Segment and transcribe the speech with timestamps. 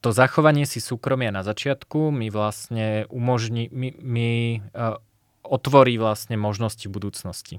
[0.00, 5.00] to zachovanie si súkromia na začiatku mi vlastne umožní, mi, mi uh,
[5.42, 7.58] otvorí vlastne možnosti budúcnosti.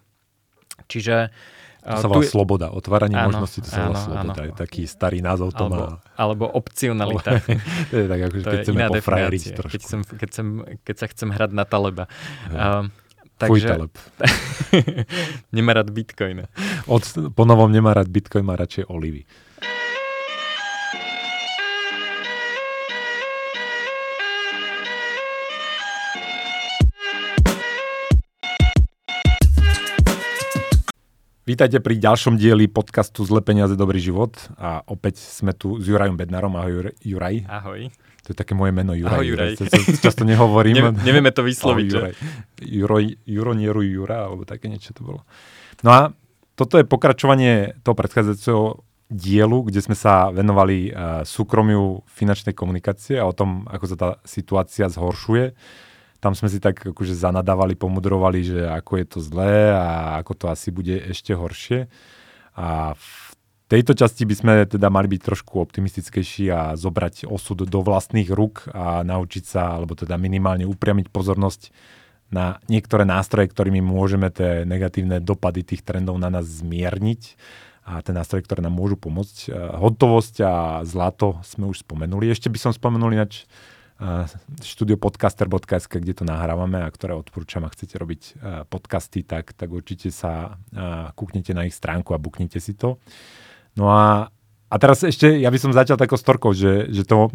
[0.86, 1.34] Čiže
[1.88, 2.28] to sa volá tu...
[2.28, 4.44] sloboda, otváranie áno, možností, to sa volá sloboda.
[4.44, 4.50] Áno.
[4.52, 6.04] Je taký starý názov to alebo, má.
[6.20, 7.40] Alebo opcionalita.
[7.92, 9.72] to je tak, ako, keď chceme pofrajeriť trošku.
[9.72, 10.48] Keď, sem, keď, sem,
[10.84, 12.06] keď sa chcem hrať na Taleba.
[12.52, 12.84] Ja.
[12.84, 12.86] Uh,
[13.40, 13.68] takže...
[13.72, 13.94] Taleb.
[15.56, 16.52] nemá rád Bitcoin.
[16.92, 19.24] Od, po novom nemá rád Bitcoin, má radšej olivy.
[31.48, 34.36] Vítajte pri ďalšom dieli podcastu Zle peniaze, dobrý život.
[34.60, 36.52] A opäť sme tu s Jurajom Bednarom.
[36.60, 37.48] Ahoj Juraj.
[37.48, 37.88] Ahoj.
[38.28, 39.16] To je také moje meno Juraj.
[39.16, 39.52] Ahoj Juraj.
[40.04, 40.92] Často nehovorím.
[40.92, 41.88] Ne, nevieme to vysloviť.
[41.88, 42.12] Ahoj,
[42.68, 43.00] Juraj.
[43.24, 45.24] Juro, Juro, Jura, alebo také niečo to bolo.
[45.88, 46.12] No a
[46.60, 53.24] toto je pokračovanie toho predchádzajúceho dielu, kde sme sa venovali uh, súkromiu finančnej komunikácie a
[53.24, 55.56] o tom, ako sa tá situácia zhoršuje
[56.28, 60.46] tam sme si tak akože zanadávali, pomudrovali, že ako je to zlé a ako to
[60.52, 61.88] asi bude ešte horšie.
[62.60, 63.12] A v
[63.72, 68.68] tejto časti by sme teda mali byť trošku optimistickejší a zobrať osud do vlastných rúk
[68.76, 71.72] a naučiť sa, alebo teda minimálne upriamiť pozornosť
[72.28, 77.40] na niektoré nástroje, ktorými môžeme tie negatívne dopady tých trendov na nás zmierniť
[77.88, 79.48] a tie nástroje, ktoré nám môžu pomôcť.
[79.80, 82.28] Hotovosť a zlato sme už spomenuli.
[82.28, 83.48] Ešte by som spomenul ináč
[84.62, 88.22] studiopodcaster.sk, kde to nahrávame a ktoré odporúčam, ak chcete robiť
[88.70, 90.62] podcasty, tak, tak určite sa
[91.18, 93.02] kúknete na ich stránku a buknite si to.
[93.74, 94.30] No a,
[94.70, 97.34] a teraz ešte, ja by som začal takou storkou, že, že to,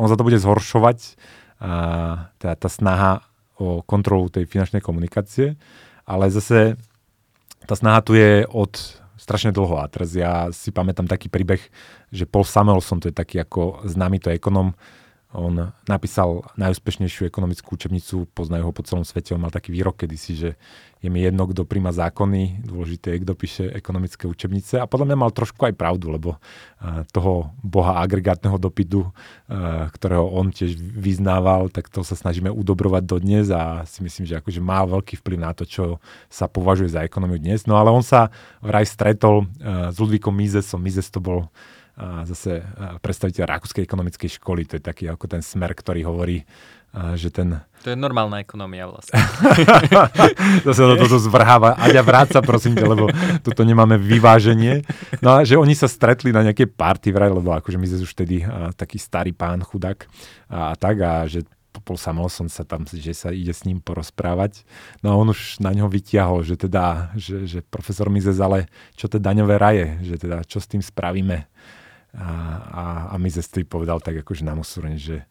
[0.00, 1.16] on za to bude zhoršovať
[1.60, 3.12] a, teda tá snaha
[3.60, 5.60] o kontrolu tej finančnej komunikácie,
[6.08, 6.80] ale zase
[7.68, 8.72] tá snaha tu je od
[9.18, 11.60] strašne dlho a teraz ja si pamätám taký príbeh,
[12.08, 14.72] že Paul Samuelson, to je taký ako známy to ekonom,
[15.28, 19.36] on napísal najúspešnejšiu ekonomickú učebnicu, poznajú ho po celom svete.
[19.36, 20.50] On mal taký výrok kedysi, že
[20.98, 24.82] je mi jedno, kto príjma zákony, dôležité je, kto píše ekonomické učebnice.
[24.82, 26.40] A podľa mňa mal trošku aj pravdu, lebo
[27.12, 29.06] toho boha agregátneho dopytu,
[29.94, 34.58] ktorého on tiež vyznával, tak to sa snažíme udobrovať dodnes a si myslím, že akože
[34.64, 37.68] má veľký vplyv na to, čo sa považuje za ekonómiu dnes.
[37.68, 40.82] No ale on sa vraj stretol s Ludvíkom Mizesom.
[40.82, 41.52] Mizes to bol
[42.24, 42.62] zase
[43.02, 46.46] predstaviteľ Rakúskej ekonomickej školy, to je taký ako ten smer, ktorý hovorí,
[47.18, 47.60] že ten...
[47.84, 49.18] To je normálna ekonomia vlastne.
[50.66, 51.76] zase to toto zvrháva.
[51.78, 53.06] Aďa vráca, prosím ťa, lebo
[53.44, 54.82] tuto nemáme vyváženie.
[55.20, 58.42] No a že oni sa stretli na nejaké party vraj, lebo akože sme už vtedy
[58.74, 60.08] taký starý pán, chudák
[60.48, 61.44] a, a tak a že
[61.84, 64.66] Paul Samuelson sa tam, že sa ide s ním porozprávať.
[65.04, 68.66] No a on už na ňo vytiahol, že teda, že, že profesor Mizes, ale
[68.98, 71.46] čo tie daňové raje, že teda čo s tým spravíme
[72.16, 72.28] a,
[72.72, 75.28] a, a mi zestri povedal tak akože na Musúrne, že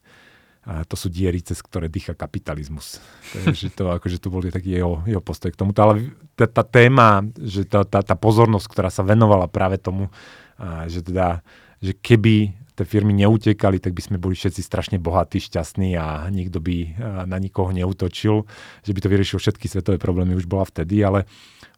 [0.68, 3.00] a to sú diery, cez ktoré dýcha kapitalizmus.
[3.32, 5.80] Takže to, akože to bol taký jeho, jeho postoj k tomuto.
[5.80, 10.12] Ale tá, tá téma, že tá, tá, tá pozornosť, ktorá sa venovala práve tomu,
[10.60, 11.40] a, že teda,
[11.80, 16.62] že keby tie firmy neutekali, tak by sme boli všetci strašne bohatí, šťastní a nikto
[16.62, 18.46] by na nikoho neutočil,
[18.86, 21.26] že by to vyriešilo všetky svetové problémy, už bola vtedy, ale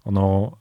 [0.04, 0.60] ono,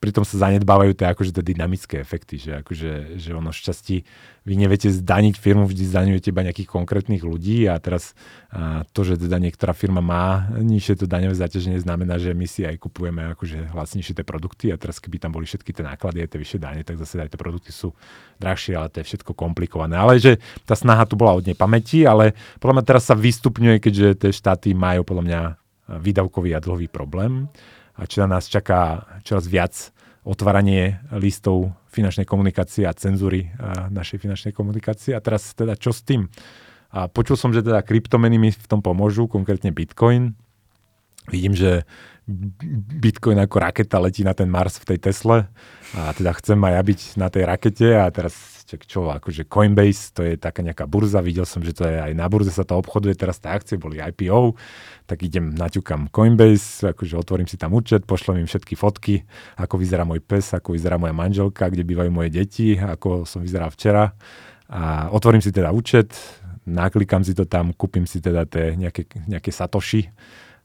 [0.00, 3.96] pritom sa zanedbávajú tie akože tie dynamické efekty, že akože, že ono šťastí,
[4.44, 8.12] vy neviete zdaniť firmu, vždy zdaňujete iba nejakých konkrétnych ľudí a teraz
[8.54, 12.62] a to, že teda niektorá firma má nižšie to daňové zaťaženie, znamená, že my si
[12.62, 16.30] aj kupujeme akože hlasnejšie tie produkty a teraz keby tam boli všetky tie náklady a
[16.30, 17.90] tie vyššie dane, tak zase aj tie produkty sú
[18.38, 19.98] drahšie, ale to je všetko komplikované.
[19.98, 24.08] Ale že tá snaha tu bola od nepamäti, ale podľa mňa teraz sa vystupňuje, keďže
[24.22, 25.40] tie štáty majú podľa mňa
[25.98, 27.50] výdavkový a dlhový problém
[27.94, 29.94] a čo na nás čaká čoraz viac
[30.24, 35.12] otváranie listov finančnej komunikácie a cenzúry a našej finančnej komunikácie.
[35.14, 36.26] A teraz teda čo s tým?
[36.94, 40.34] A počul som, že teda kryptomeny mi v tom pomôžu, konkrétne Bitcoin.
[41.28, 41.84] Vidím, že
[43.00, 45.48] Bitcoin ako raketa letí na ten Mars v tej Tesle
[45.92, 50.10] a teda chcem aj ja byť na tej rakete a teraz čak čo, akože Coinbase,
[50.10, 52.74] to je taká nejaká burza, videl som, že to je aj na burze sa to
[52.74, 54.58] obchoduje, teraz tie akcie boli IPO,
[55.06, 59.22] tak idem, naťukam Coinbase, akože otvorím si tam účet, pošlem im všetky fotky,
[59.54, 63.70] ako vyzerá môj pes, ako vyzerá moja manželka, kde bývajú moje deti, ako som vyzeral
[63.70, 64.18] včera
[64.66, 66.10] a otvorím si teda účet,
[66.66, 70.10] naklikám si to tam, kúpim si teda tie nejaké, nejaké satoshi,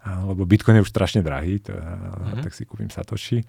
[0.01, 2.41] lebo Bitcoin je už strašne drahý, to, mm-hmm.
[2.41, 3.45] tak si kúpim satoshi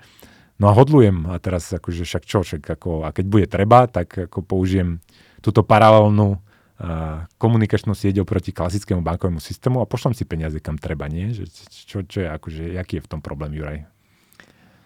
[0.61, 4.29] No a hodlujem a teraz akože však čo, však ako, a keď bude treba, tak
[4.29, 5.01] ako použijem
[5.41, 11.09] túto paralelnú uh, komunikačnú sieť oproti klasickému bankovému systému a pošlem si peniaze kam treba,
[11.09, 11.33] nie?
[11.33, 13.89] Že, čo, čo je, akože, aký je v tom problém, Juraj?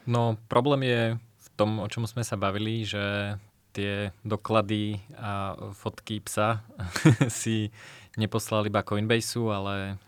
[0.07, 3.35] No, problém je v tom, o čom sme sa bavili, že
[3.75, 6.63] tie doklady a fotky psa
[7.43, 7.75] si
[8.15, 9.99] neposlal iba Coinbaseu, ale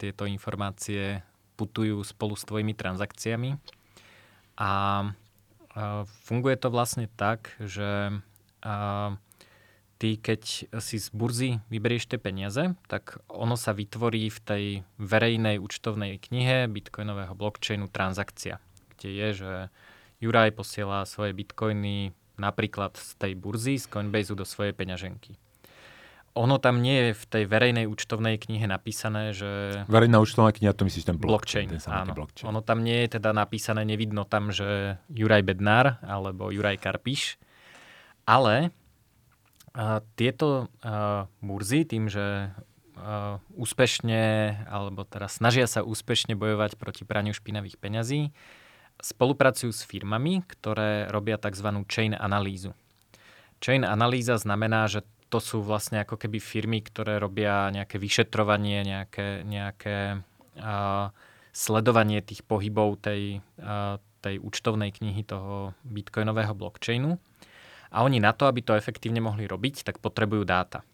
[0.00, 1.20] tieto informácie
[1.60, 3.60] putujú spolu s tvojimi transakciami.
[4.56, 5.12] A
[6.28, 8.12] funguje to vlastne tak, že
[9.98, 10.42] ty keď
[10.82, 14.64] si z burzy vyberieš tie peniaze, tak ono sa vytvorí v tej
[14.98, 18.58] verejnej účtovnej knihe bitcoinového blockchainu transakcia,
[18.94, 19.52] kde je, že
[20.22, 25.38] Juraj posiela svoje bitcoiny napríklad z tej burzy, z Coinbase do svojej peňaženky.
[26.32, 29.84] Ono tam nie je v tej verejnej účtovnej knihe napísané, že...
[29.84, 31.68] Verejná účtovná kniha, to myslíš ten blockchain.
[31.68, 32.16] blockchain ten áno.
[32.16, 32.48] blockchain.
[32.48, 37.36] Ono tam nie je teda napísané, nevidno tam, že Juraj Bednár alebo Juraj Karpiš,
[38.24, 38.72] ale
[39.72, 44.20] a tieto uh, burzy tým, že uh, úspešne,
[44.68, 48.36] alebo teraz snažia sa úspešne bojovať proti praniu špinavých peňazí,
[49.00, 51.88] spolupracujú s firmami, ktoré robia tzv.
[51.88, 52.76] chain analýzu.
[53.64, 59.48] Chain analýza znamená, že to sú vlastne ako keby firmy, ktoré robia nejaké vyšetrovanie, nejaké,
[59.48, 60.20] nejaké
[60.60, 61.08] uh,
[61.56, 67.16] sledovanie tých pohybov tej, uh, tej účtovnej knihy toho bitcoinového blockchainu.
[67.92, 70.84] A oni na to, aby to efektívne mohli robiť, tak potrebujú dáta.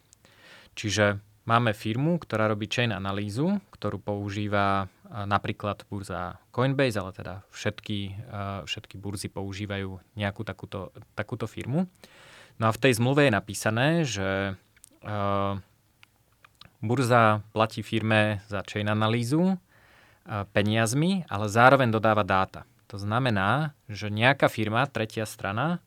[0.78, 8.18] Čiže máme firmu, ktorá robí chain analýzu, ktorú používa napríklad burza Coinbase, ale teda všetky,
[8.66, 11.86] všetky burzy používajú nejakú takúto, takúto firmu.
[12.58, 14.58] No a v tej zmluve je napísané, že
[16.82, 19.58] burza platí firme za chain analýzu
[20.52, 22.68] peniazmi, ale zároveň dodáva dáta.
[22.88, 25.80] To znamená, že nejaká firma, tretia strana,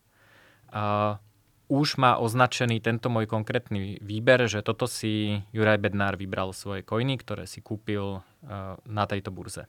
[0.70, 1.18] uh,
[1.66, 7.18] už má označený tento môj konkrétny výber, že toto si Juraj Bednár vybral svoje coiny,
[7.18, 8.22] ktoré si kúpil uh,
[8.86, 9.66] na tejto burze.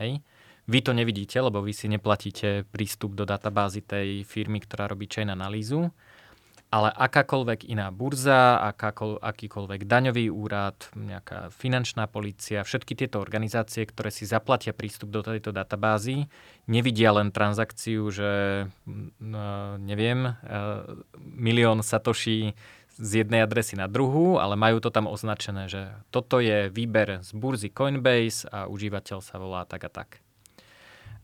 [0.00, 0.24] Hej?
[0.70, 5.28] Vy to nevidíte, lebo vy si neplatíte prístup do databázy tej firmy, ktorá robí chain
[5.28, 5.92] analýzu
[6.70, 14.14] ale akákoľvek iná burza, akákoľ, akýkoľvek daňový úrad, nejaká finančná policia, všetky tieto organizácie, ktoré
[14.14, 16.30] si zaplatia prístup do tejto databázy,
[16.70, 18.30] nevidia len transakciu, že
[19.82, 20.32] neviem, e,
[21.18, 22.54] milión satoší
[22.94, 27.34] z jednej adresy na druhú, ale majú to tam označené, že toto je výber z
[27.34, 30.22] burzy Coinbase a užívateľ sa volá tak a tak.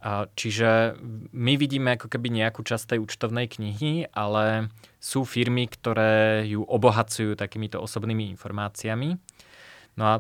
[0.07, 0.95] Čiže
[1.35, 4.71] my vidíme ako keby nejakú časť tej účtovnej knihy, ale
[5.03, 9.19] sú firmy, ktoré ju obohacujú takýmito osobnými informáciami.
[9.99, 10.15] No a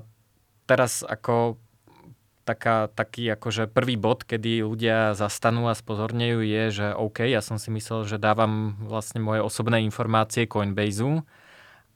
[0.66, 1.62] teraz ako
[2.42, 7.54] taká, taký akože prvý bod, kedy ľudia zastanú a spozornejú je, že OK, ja som
[7.58, 11.22] si myslel, že dávam vlastne moje osobné informácie Coinbaseu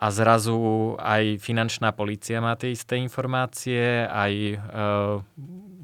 [0.01, 4.57] a zrazu aj finančná policia má tie isté informácie, aj e,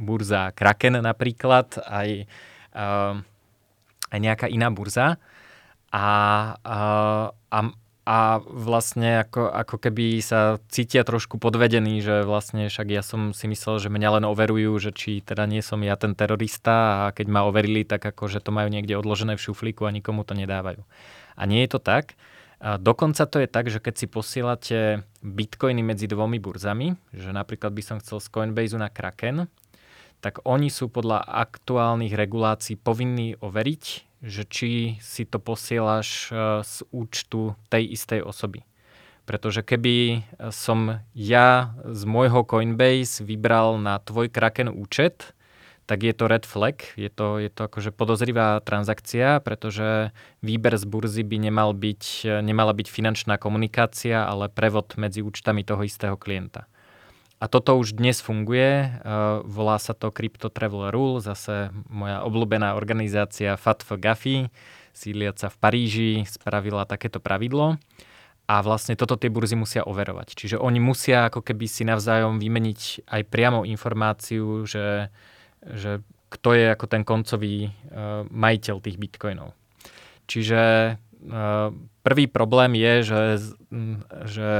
[0.00, 2.24] burza Kraken napríklad, aj,
[2.72, 2.86] e,
[4.08, 5.20] aj nejaká iná burza.
[5.92, 6.08] A,
[6.64, 6.80] a,
[8.08, 13.44] a, vlastne ako, ako keby sa cítia trošku podvedení, že vlastne však ja som si
[13.52, 17.26] myslel, že mňa len overujú, že či teda nie som ja ten terorista a keď
[17.28, 20.80] ma overili, tak ako, že to majú niekde odložené v šuflíku a nikomu to nedávajú.
[21.36, 22.16] A nie je to tak.
[22.56, 24.78] Dokonca to je tak, že keď si posielate
[25.20, 29.52] bitcoiny medzi dvomi burzami, že napríklad by som chcel z Coinbase na Kraken,
[30.24, 33.84] tak oni sú podľa aktuálnych regulácií povinní overiť,
[34.24, 38.64] že či si to posielaš e, z účtu tej istej osoby.
[39.28, 40.24] Pretože keby
[40.54, 45.35] som ja z môjho Coinbase vybral na tvoj Kraken účet,
[45.86, 50.10] tak je to red flag, je to, je to akože podozrivá transakcia, pretože
[50.42, 55.86] výber z burzy by nemal byť, nemala byť finančná komunikácia, ale prevod medzi účtami toho
[55.86, 56.66] istého klienta.
[57.36, 62.72] A toto už dnes funguje, uh, volá sa to Crypto Travel Rule, zase moja obľúbená
[62.74, 64.48] organizácia FATF Gafi,
[64.96, 67.76] sídliaca v Paríži, spravila takéto pravidlo.
[68.46, 70.32] A vlastne toto tie burzy musia overovať.
[70.38, 75.10] Čiže oni musia ako keby si navzájom vymeniť aj priamo informáciu, že
[75.74, 79.54] že kto je ako ten koncový uh, majiteľ tých bitcoinov.
[80.26, 80.62] Čiže
[80.98, 81.70] uh,
[82.02, 83.22] prvý problém je, že,
[84.26, 84.50] že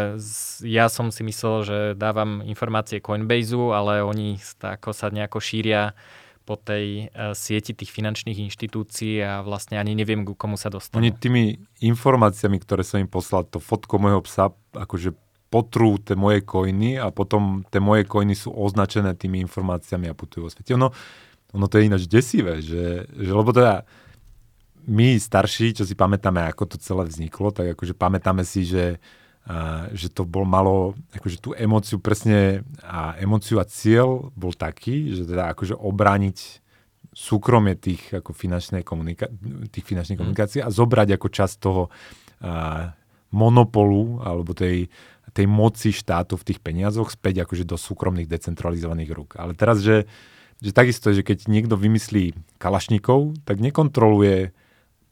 [0.62, 5.98] ja som si myslel, že dávam informácie Coinbaseu, ale oni ako sa nejako šíria
[6.46, 11.02] po tej uh, sieti tých finančných inštitúcií a vlastne ani neviem, ku komu sa dostanú.
[11.02, 16.42] Oni tými informáciami, ktoré som im poslal, to fotko môjho psa, akože potrú tie moje
[16.42, 20.74] coiny a potom tie moje coiny sú označené tými informáciami a putujú vo svete.
[20.74, 20.90] Ono,
[21.54, 23.86] ono to je ináč desivé, že, že lebo teda
[24.86, 29.02] my starší, čo si pamätáme, ako to celé vzniklo, tak akože pamätáme si, že,
[29.46, 35.14] a, že to bol malo, akože tú emóciu presne a emóciu a cieľ bol taký,
[35.14, 36.62] že teda akože obrániť
[37.16, 39.32] súkromie tých, ako finančnej komunika-
[39.72, 40.22] tých finančných mm.
[40.22, 41.82] komunikácií a zobrať ako časť toho
[42.44, 42.92] a,
[43.34, 44.86] monopolu alebo tej,
[45.36, 49.30] tej moci štátu v tých peniazoch späť akože do súkromných decentralizovaných rúk.
[49.36, 50.08] Ale teraz, že,
[50.64, 54.56] že takisto, že keď niekto vymyslí kalašníkov, tak nekontroluje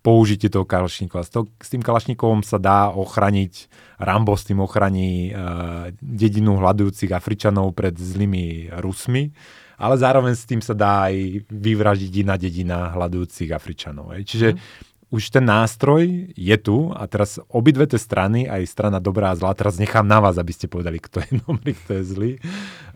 [0.00, 1.25] použitie toho kalašníkova.
[1.25, 3.69] S, to, s tým kalašníkovom sa dá ochraniť,
[4.00, 9.33] Rambo s tým ochraní uh, dedinu hľadujúcich Afričanov pred zlými Rusmi,
[9.81, 14.12] ale zároveň s tým sa dá aj vyvražiť iná dedina hľadujúcich Afričanov.
[14.12, 14.21] Aj.
[14.25, 19.30] Čiže mm už ten nástroj je tu a teraz obidve tie strany, aj strana dobrá
[19.30, 22.30] a zlá, teraz nechám na vás, aby ste povedali, kto je dobrý, kto je zlý,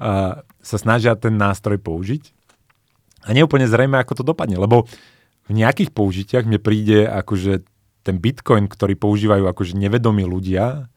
[0.03, 2.35] uh, sa snažia ten nástroj použiť.
[3.23, 4.91] A neúplne zrejme, ako to dopadne, lebo
[5.47, 7.63] v nejakých použitiach mne príde akože
[8.03, 10.91] ten bitcoin, ktorý používajú akože nevedomí ľudia,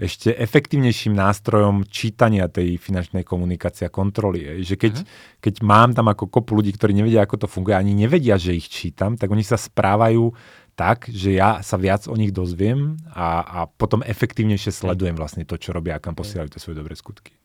[0.00, 4.48] ešte efektívnejším nástrojom čítania tej finančnej komunikácie a kontroly.
[4.48, 4.72] Je.
[4.72, 5.36] Že keď, uh-huh.
[5.44, 8.72] keď mám tam ako kopu ľudí, ktorí nevedia, ako to funguje, ani nevedia, že ich
[8.72, 10.32] čítam, tak oni sa správajú
[10.80, 15.60] tak, že ja sa viac o nich dozviem a, a potom efektívnejšie sledujem vlastne to,
[15.60, 17.36] čo robia a kam posielajú tie svoje dobré skutky.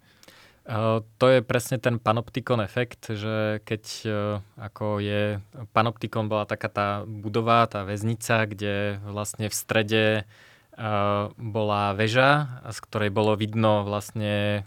[0.65, 4.15] Uh, to je presne ten panoptikon efekt, že keď uh,
[4.56, 5.44] ako je,
[5.75, 12.80] panoptikon bola taká tá budova, tá väznica, kde vlastne v strede uh, bola väža, z
[12.88, 14.63] ktorej bolo vidno vlastne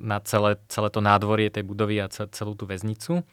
[0.00, 3.26] na celé, celé to nádvorie tej budovy a celú tú väznicu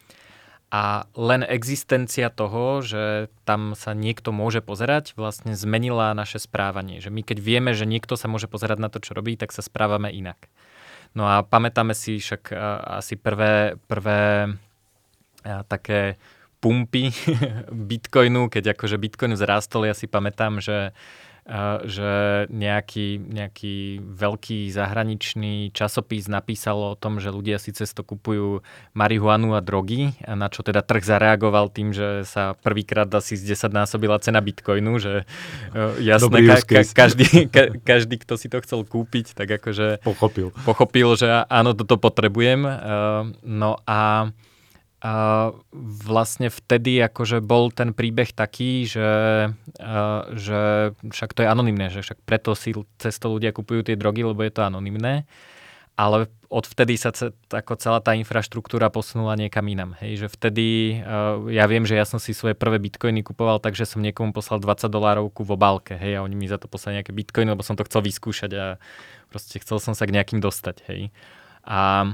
[0.73, 6.97] a len existencia toho, že tam sa niekto môže pozerať, vlastne zmenila naše správanie.
[6.97, 9.61] Že my keď vieme, že niekto sa môže pozerať na to, čo robí, tak sa
[9.61, 10.49] správame inak.
[11.13, 12.49] No a pamätáme si však
[12.89, 14.49] asi prvé, prvé
[15.69, 16.17] také
[16.57, 17.13] pumpy
[17.91, 20.97] Bitcoinu, keď akože Bitcoin zrástol, ja si pamätám, že
[21.83, 22.11] že
[22.47, 28.63] nejaký, nejaký veľký zahraničný časopis napísal o tom, že ľudia si cesto kupujú
[28.95, 33.75] marihuanu a drogy, na čo teda trh zareagoval tým, že sa prvýkrát asi z 10
[33.75, 35.27] násobila cena bitcoinu, že
[35.75, 40.55] uh, jasné, ka, ka, každý, ka, každý, kto si to chcel kúpiť, tak akože pochopil,
[40.63, 42.63] pochopil že áno, toto potrebujem.
[42.63, 44.31] Uh, no a
[45.03, 45.51] a
[45.99, 49.11] vlastne vtedy akože bol ten príbeh taký, že,
[50.31, 50.61] že
[51.03, 54.39] však to je anonymné, že však preto si cez to ľudia kupujú tie drogy, lebo
[54.47, 55.27] je to anonymné.
[55.99, 59.93] Ale odvtedy sa ce, ako celá tá infraštruktúra posunula niekam inam.
[59.99, 60.97] Hej, že vtedy,
[61.51, 64.57] ja viem, že ja som si svoje prvé bitcoiny kupoval tak, že som niekomu poslal
[64.57, 67.75] 20 dolárovku v obálke, hej, a oni mi za to poslali nejaké bitcoiny, lebo som
[67.77, 68.65] to chcel vyskúšať a
[69.29, 71.11] proste chcel som sa k nejakým dostať, hej.
[71.61, 72.09] A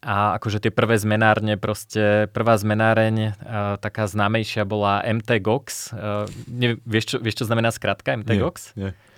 [0.00, 5.92] a akože tie prvé zmenárne, proste prvá zmenáreň, uh, taká známejšia bola MTGOX.
[5.92, 8.72] Uh, ne, vieš, čo, vieš, čo znamená skratka MTGOX?
[8.78, 9.11] Nie, nie.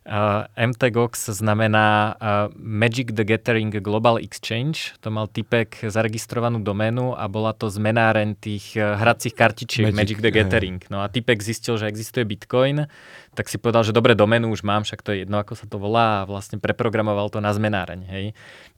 [0.00, 4.96] Uh, MTGOX znamená uh, Magic the Gathering Global Exchange.
[5.04, 10.18] To mal typek zaregistrovanú doménu a bola to zmenáren tých uh, hracích kartičiek Magic, Magic
[10.24, 10.80] the Gathering.
[10.88, 12.88] No a typek zistil, že existuje Bitcoin,
[13.36, 15.76] tak si povedal, že dobre, doménu už mám, však to je jedno, ako sa to
[15.76, 18.00] volá a vlastne preprogramoval to na zmenáreň.
[18.08, 18.24] Hej.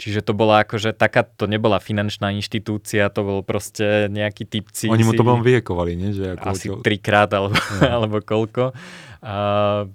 [0.03, 4.91] Čiže to bola akože taká, to nebola finančná inštitúcia, to bol proste nejaký typci.
[4.91, 6.19] Oni mu to bol vyjekovali, nie?
[6.19, 8.75] Že ako asi trikrát alebo, alebo koľko.
[9.23, 9.35] A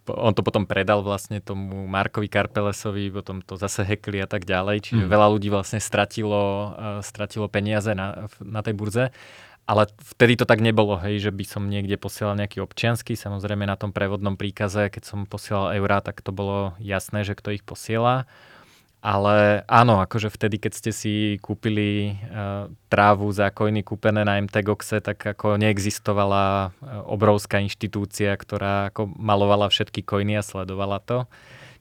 [0.08, 4.88] on to potom predal vlastne tomu Markovi Karpelesovi, potom to zase hekli a tak ďalej.
[4.88, 5.12] Čiže mm.
[5.12, 9.12] veľa ľudí vlastne stratilo, uh, stratilo peniaze na, na tej burze.
[9.68, 9.84] Ale
[10.16, 13.20] vtedy to tak nebolo, hej, že by som niekde posielal nejaký občiansky.
[13.20, 17.52] Samozrejme na tom prevodnom príkaze, keď som posielal eurá, tak to bolo jasné, že kto
[17.52, 18.32] ich posiela.
[19.08, 25.00] Ale áno, akože vtedy, keď ste si kúpili uh, trávu za coiny kúpené na MTGOXe,
[25.00, 31.24] tak ako neexistovala uh, obrovská inštitúcia, ktorá ako malovala všetky coiny a sledovala to.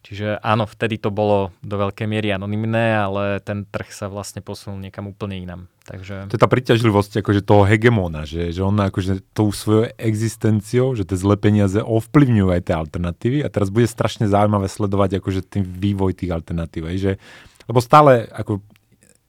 [0.07, 4.79] Čiže áno, vtedy to bolo do veľkej miery anonymné, ale ten trh sa vlastne posunul
[4.79, 5.67] niekam úplne inam.
[5.83, 6.31] Takže...
[6.31, 11.03] To je tá priťažlivosť akože toho hegemóna, že, že on akože tou svojou existenciou, že
[11.03, 15.67] tie zlé peniaze ovplyvňujú aj tie alternatívy a teraz bude strašne zaujímavé sledovať akože ten
[15.67, 16.87] vývoj tých alternatív.
[16.87, 17.13] Aj, že,
[17.67, 18.63] lebo stále ako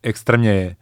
[0.05, 0.77] extrémne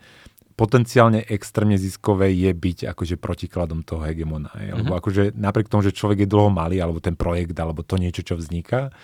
[0.56, 4.52] potenciálne extrémne ziskové je byť akože protikladom toho hegemona.
[4.56, 4.76] Mm-hmm.
[4.80, 8.24] Lebo akože napriek tomu, že človek je dlho malý, alebo ten projekt, alebo to niečo,
[8.24, 8.96] čo vzniká,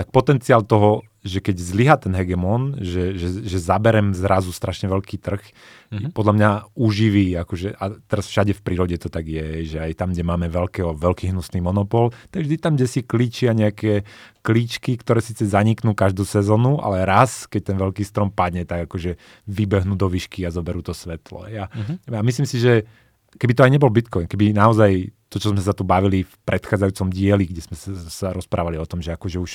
[0.00, 5.20] tak potenciál toho, že keď zlyha ten hegemon, že, že, že zaberem zrazu strašne veľký
[5.20, 5.44] trh,
[5.92, 6.10] mm-hmm.
[6.16, 10.16] podľa mňa uživí, akože, a teraz všade v prírode to tak je, že aj tam,
[10.16, 14.08] kde máme veľkého, veľký hnusný monopol, tak vždy tam, kde si klíčia nejaké
[14.40, 19.20] klíčky, ktoré síce zaniknú každú sezónu, ale raz, keď ten veľký strom padne, tak akože
[19.44, 21.52] vybehnú do výšky a zoberú to svetlo.
[21.52, 22.08] Ja, mm-hmm.
[22.08, 22.88] ja myslím si, že
[23.36, 27.08] keby to aj nebol Bitcoin, keby naozaj to, čo sme sa tu bavili v predchádzajúcom
[27.14, 29.52] dieli, kde sme sa, sa rozprávali o tom, že akože už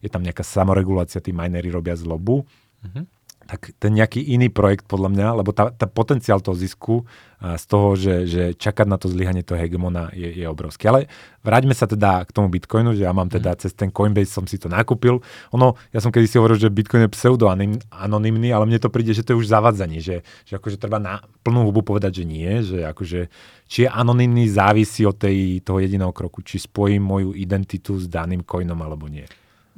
[0.00, 2.48] je tam nejaká samoregulácia, tí minery robia zlobu,
[2.80, 3.04] mm-hmm.
[3.48, 7.08] Tak ten nejaký iný projekt podľa mňa, lebo tá, tá potenciál toho zisku
[7.40, 10.90] z toho, že, že čakať na to zlyhanie toho hegemona je, je obrovský.
[10.92, 11.08] Ale
[11.40, 13.58] vráťme sa teda k tomu Bitcoinu, že ja mám teda mm.
[13.64, 15.24] cez ten Coinbase som si to nakúpil.
[15.56, 19.24] Ono, ja som kedy si hovoril, že Bitcoin je pseudo-anonymný, ale mne to príde, že
[19.24, 22.84] to je už zavadzanie, že, že akože treba na plnú hubu povedať, že nie, že
[22.84, 23.32] akože
[23.64, 28.44] či je anonymný závisí od tej, toho jediného kroku, či spojím moju identitu s daným
[28.44, 29.24] coinom alebo nie.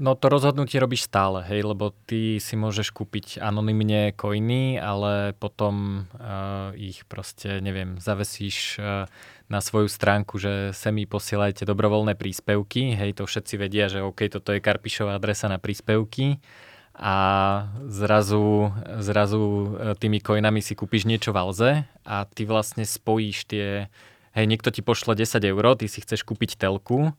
[0.01, 6.09] No to rozhodnutie robíš stále, hej, lebo ty si môžeš kúpiť anonymne coiny, ale potom
[6.17, 9.05] uh, ich proste, neviem, zavesíš uh,
[9.53, 14.25] na svoju stránku, že sa mi posielajte dobrovoľné príspevky, hej, to všetci vedia, že OK,
[14.33, 16.41] toto je Karpišová adresa na príspevky
[16.97, 17.17] a
[17.85, 18.73] zrazu,
[19.05, 21.71] zrazu uh, tými coinami si kúpiš niečo v Alze
[22.09, 23.93] a ty vlastne spojíš tie,
[24.33, 27.13] hej, niekto ti pošle 10 eur, ty si chceš kúpiť telku,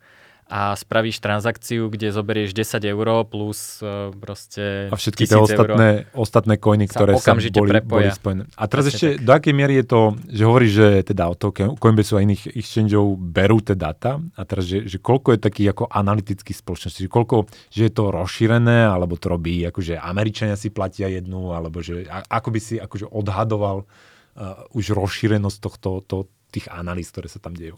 [0.52, 6.20] a spravíš transakciu, kde zoberieš 10 eur plus uh, proste A všetky tie ostatné, euro
[6.20, 8.52] ostatné coiny, ktoré sa boli, boli spojené.
[8.60, 9.24] A teraz Presne ešte, tak.
[9.24, 13.16] do akej miery je to, že hovoríš, že teda od toho Coinbase a iných exchangeov
[13.16, 17.48] berú tie data a teraz, že, že koľko je takých ako analytických spoločností, že koľko,
[17.72, 22.50] že je to rozšírené, alebo to robí, akože Američania si platia jednu, alebo že ako
[22.52, 26.18] by si akože odhadoval uh, už rozšírenosť tohto, to,
[26.52, 27.74] tých analýz, ktoré sa tam dejú.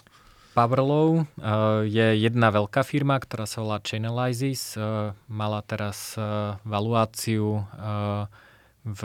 [0.53, 4.77] Powerlow uh, je jedna veľká firma, ktorá sa volá Chainalysis.
[4.77, 7.65] Uh, mala teraz uh, valuáciu
[8.83, 9.01] v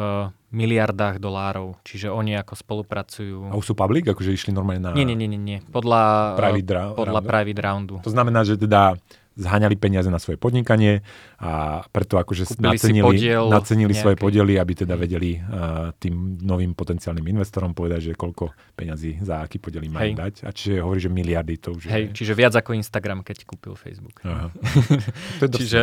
[0.51, 3.47] miliardách dolárov, čiže oni ako spolupracujú.
[3.47, 4.91] A už sú public, akože išli normálne na...
[4.91, 5.63] Nie, nie, nie, nie.
[5.71, 7.95] Podľa, private, ra- podľa private roundu.
[8.03, 8.99] To znamená, že teda
[9.39, 11.07] zháňali peniaze na svoje podnikanie
[11.39, 14.03] a preto akože Kúpili nacenili, podiel, nacenili nejaký...
[14.03, 19.47] svoje podiely, aby teda vedeli uh, tým novým potenciálnym investorom povedať, že koľko peňazí za
[19.47, 20.19] aký podiel majú Hej.
[20.19, 20.35] dať.
[20.43, 22.15] A čiže hovorí, že miliardy to už Hej, je.
[22.19, 24.19] čiže viac ako Instagram, keď kúpil Facebook.
[24.27, 24.51] Aha.
[25.39, 25.83] to je čiže,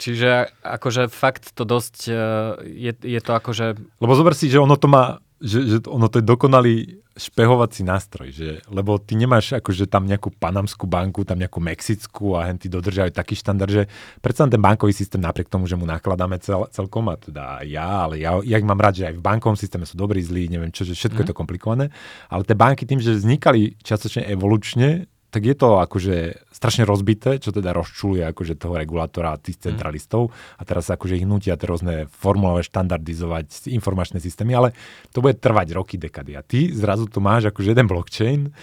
[0.00, 0.30] čiže
[0.64, 2.16] akože fakt to dosť, uh,
[2.64, 3.76] je, je to akože...
[4.00, 6.76] Lebo zober si, že ono to má že, že ono to je dokonalý
[7.16, 12.44] špehovací nástroj, že, lebo ty nemáš akože tam nejakú panamskú banku, tam nejakú mexickú a
[12.44, 13.82] hen ty dodržiavajú taký štandard, že
[14.20, 18.20] predsa ten bankový systém napriek tomu, že mu nakladáme cel, celkom a teda ja, ale
[18.20, 20.84] ja, ja ich mám rád, že aj v bankovom systéme sú dobrí, zlí, neviem čo,
[20.84, 21.24] že všetko mm.
[21.24, 21.84] je to komplikované,
[22.28, 27.52] ale tie banky tým, že vznikali častočne evolučne, tak je to akože strašne rozbité, čo
[27.52, 29.64] teda rozčuluje akože toho regulátora a tých mhm.
[29.70, 34.68] centralistov a teraz akože ich nutia tie rôzne formulové štandardizovať informačné systémy, ale
[35.12, 36.32] to bude trvať roky, dekady.
[36.38, 38.54] A ty zrazu tu máš akože jeden blockchain,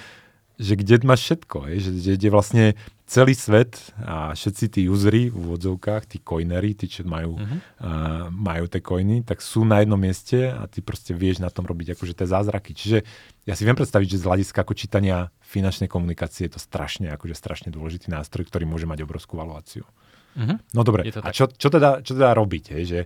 [0.61, 2.65] že kde máš všetko, je, že, že, kde vlastne
[3.13, 7.59] celý svet a všetci tí usery v úvodzovkách, tí coinery, tí, čo majú, uh-huh.
[7.77, 11.69] uh, majú tie coiny, tak sú na jednom mieste a ty proste vieš na tom
[11.69, 12.73] robiť akože tie zázraky.
[12.73, 13.05] Čiže
[13.45, 17.37] ja si viem predstaviť, že z hľadiska ako čítania finančnej komunikácie je to strašne, akože
[17.37, 19.85] strašne dôležitý nástroj, ktorý môže mať obrovskú valuáciu.
[20.33, 20.57] Uh-huh.
[20.73, 22.73] No dobre, a čo, čo, teda, čo teda robiť?
[22.73, 23.01] Je, že,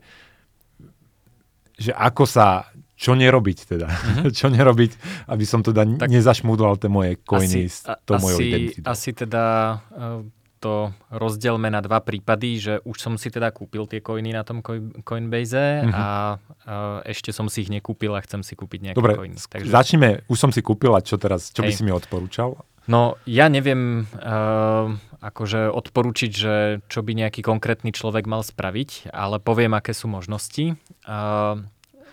[1.75, 3.87] že ako sa čo nerobiť teda.
[3.87, 4.33] Mm-hmm.
[4.41, 4.91] čo nerobiť,
[5.29, 8.89] aby som teda tak nezašmúdoval tie moje coiny s tou mojou identitou.
[8.89, 9.45] Asi teda
[9.93, 10.25] uh,
[10.57, 14.65] to rozdelme na dva prípady, že už som si teda kúpil tie coiny na tom
[15.05, 15.93] Coinbase mm-hmm.
[15.93, 16.05] a
[16.41, 19.37] uh, ešte som si ich nekúpil a chcem si kúpiť nejaké Dobre, coiny.
[19.37, 19.69] Takže...
[19.69, 21.69] začneme, už som si kúpil a čo teraz, čo Hej.
[21.69, 22.57] by si mi odporúčal?
[22.87, 24.87] No, ja neviem uh,
[25.19, 26.55] akože odporučiť, že
[26.87, 30.79] čo by nejaký konkrétny človek mal spraviť, ale poviem, aké sú možnosti.
[31.03, 31.67] Uh,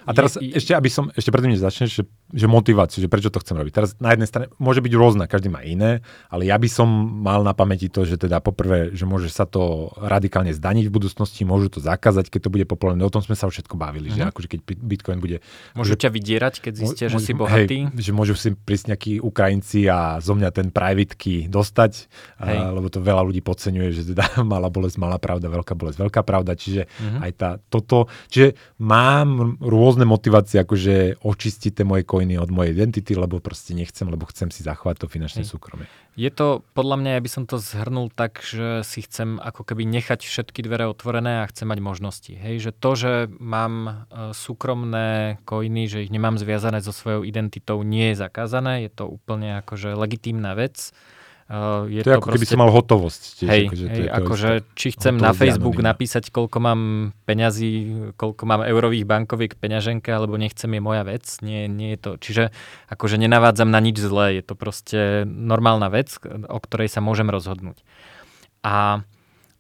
[0.05, 3.33] a teraz je, ešte, aby som, ešte predtým, než začneš, že, že motiváciu, že prečo
[3.33, 3.73] to chcem robiť.
[3.73, 6.87] Teraz na jednej strane môže byť rôzna, každý má iné, ale ja by som
[7.25, 11.49] mal na pamäti to, že teda poprvé, že môže sa to radikálne zdaniť v budúcnosti,
[11.49, 13.05] môžu to zakázať, keď to bude populárne.
[13.05, 14.17] O tom sme sa všetko bavili, uh-huh.
[14.17, 14.31] že mhm.
[14.31, 15.41] akože keď Bitcoin bude...
[15.73, 17.89] Môžu že, ťa vydierať, keď zistia, že si bohatý.
[17.91, 22.71] Hej, že môžu si prísť nejakí Ukrajinci a zo mňa ten private key dostať, a,
[22.77, 26.53] lebo to veľa ľudí podceňuje, že teda malá bolesť, malá pravda, veľká bolesť, veľká pravda.
[26.59, 27.25] Čiže uh-huh.
[27.25, 32.75] aj tá, toto, čiže mám rôzne rôzne motivácie, akože očistiť tie moje coiny od mojej
[32.75, 35.55] identity, lebo proste nechcem, lebo chcem si zachovať to finančné Hej.
[35.55, 35.87] súkromie.
[36.19, 39.87] Je to, podľa mňa, ja by som to zhrnul tak, že si chcem ako keby
[39.87, 42.35] nechať všetky dvere otvorené a chcem mať možnosti.
[42.35, 43.93] Hej, že to, že mám e,
[44.35, 49.63] súkromné coiny, že ich nemám zviazané so svojou identitou, nie je zakázané, je to úplne
[49.63, 50.91] akože legitímna vec
[51.45, 52.37] Uh, je to, je to ako proste...
[52.41, 53.23] keby som mal hotovosť.
[53.37, 55.93] Tiež, hej, akože hej, akože či chcem na Facebook anonimne.
[55.93, 56.81] napísať, koľko mám
[57.29, 57.73] peňazí,
[58.17, 61.29] koľko mám eurových bankoviek peňaženke, alebo nechcem je moja vec.
[61.45, 62.11] Nie, nie je to.
[62.17, 62.45] Čiže
[62.89, 64.41] akože nenavádzam na nič zlé.
[64.41, 67.85] Je to proste normálna vec, o ktorej sa môžem rozhodnúť.
[68.65, 69.05] A,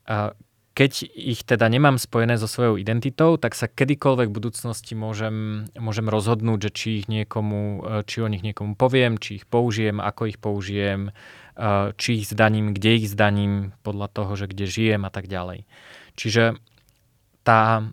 [0.09, 0.33] a
[0.73, 6.09] keď ich teda nemám spojené so svojou identitou, tak sa kedykoľvek v budúcnosti môžem, môžem
[6.09, 10.40] rozhodnúť, že či ich niekomu, či o nich niekomu poviem, či ich použijem, ako ich
[10.40, 11.43] použijem, Eh,
[11.95, 15.67] či ich zdaním, kde ich zdaním, podľa toho, že kde žijem a tak ďalej.
[16.19, 16.59] Čiže
[17.47, 17.87] tá,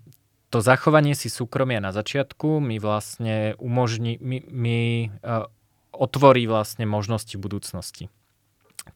[0.50, 4.80] to zachovanie si súkromia na začiatku mi vlastne umožní, mi, mi
[5.22, 5.46] uh,
[5.94, 8.10] otvorí vlastne možnosti budúcnosti.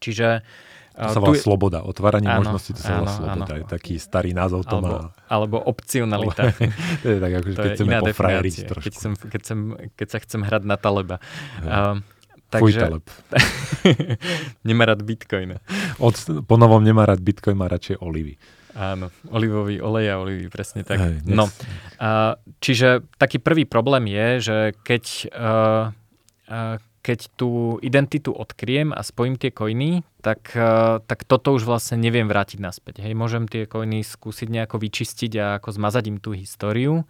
[0.01, 0.41] Čiže
[0.95, 1.43] to sa volá tu...
[1.43, 1.79] sloboda.
[1.83, 3.51] Otváranie áno, možností, to sa volá sloboda.
[3.51, 3.59] Áno.
[3.59, 5.27] Je taký starý názov to alebo, má.
[5.27, 6.55] Alebo opcionalita.
[7.03, 8.85] to je tak, ako, keď chceme pofrajeriť trošku.
[8.87, 9.59] Keď, sem, keď, sem,
[9.91, 11.17] keď sa chcem hrať na Taleba.
[11.59, 11.99] Uh,
[12.49, 12.79] takže...
[12.81, 13.05] Taleb.
[14.67, 15.57] nemá rád bitcoin.
[16.01, 18.35] Od, po novom nemá rád bitcoin, má radšej olivy.
[18.75, 20.99] Áno, olivový olej a olivy, presne tak.
[20.99, 21.47] Hej, no,
[22.59, 25.83] čiže taký prvý problém je, že keď uh,
[26.51, 30.57] uh, keď tú identitu odkriem a spojím tie koiny, tak,
[31.05, 33.05] tak toto už vlastne neviem vrátiť naspäť.
[33.05, 37.05] Hej, môžem tie koiny skúsiť nejako vyčistiť a ako zmazať im tú históriu,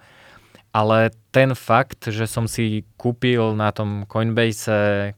[0.76, 5.16] ale ten fakt, že som si kúpil na tom Coinbase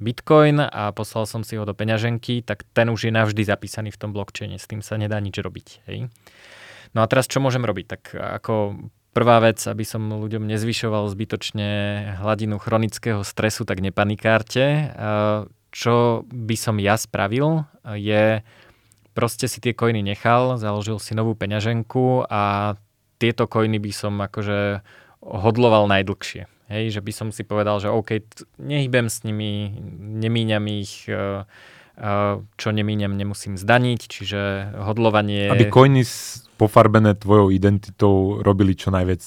[0.00, 4.00] Bitcoin a poslal som si ho do peňaženky, tak ten už je navždy zapísaný v
[4.00, 5.68] tom blockchaine, s tým sa nedá nič robiť.
[5.88, 6.08] Hej.
[6.96, 7.86] No a teraz čo môžem robiť?
[7.86, 11.68] Tak ako Prvá vec, aby som ľuďom nezvyšoval zbytočne
[12.22, 14.94] hladinu chronického stresu, tak nepanikárte.
[15.74, 17.66] Čo by som ja spravil,
[17.98, 18.46] je
[19.10, 22.74] proste si tie koiny nechal, založil si novú peňaženku a
[23.18, 24.86] tieto koiny by som akože
[25.26, 26.46] hodloval najdlhšie.
[26.70, 28.22] Hej, že by som si povedal, že OK,
[28.62, 29.74] nehybem s nimi,
[30.22, 31.42] nemíňam ich, e,
[31.98, 34.40] e, čo nemíňam, nemusím zdaniť, čiže
[34.78, 35.50] hodlovanie...
[35.50, 36.06] Aby koiny
[36.60, 39.24] pofarbené tvojou identitou robili čo najviac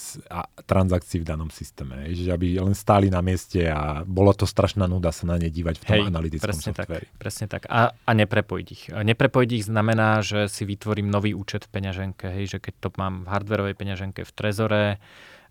[0.70, 2.06] transakcií v danom systéme.
[2.14, 5.82] Že aby len stáli na mieste a bolo to strašná nuda sa na ne dívať
[5.82, 7.08] v tom Hej, analytickom presne softveri.
[7.10, 7.66] Tak, presne tak.
[7.74, 8.84] A, a neprepojiť ich.
[8.94, 12.30] Neprepojiť ich znamená, že si vytvorím nový účet v peňaženke.
[12.30, 15.02] Hej, že keď to mám v hardverovej peňaženke v Trezore,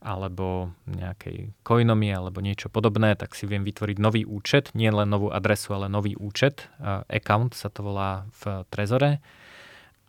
[0.03, 5.31] alebo nejakej coinomy alebo niečo podobné, tak si viem vytvoriť nový účet, nie len novú
[5.31, 6.69] adresu, ale nový účet.
[6.83, 9.23] Uh, account sa to volá v Trezore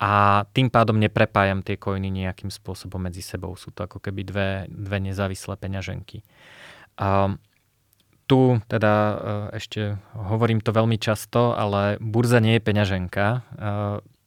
[0.03, 3.55] a tým pádom neprepájam tie koiny nejakým spôsobom medzi sebou.
[3.55, 6.27] Sú to ako keby dve, dve nezávislé peňaženky.
[6.99, 7.39] A
[8.27, 9.15] tu teda e,
[9.63, 13.25] ešte hovorím to veľmi často, ale burza nie je peňaženka.
[13.31, 13.39] E,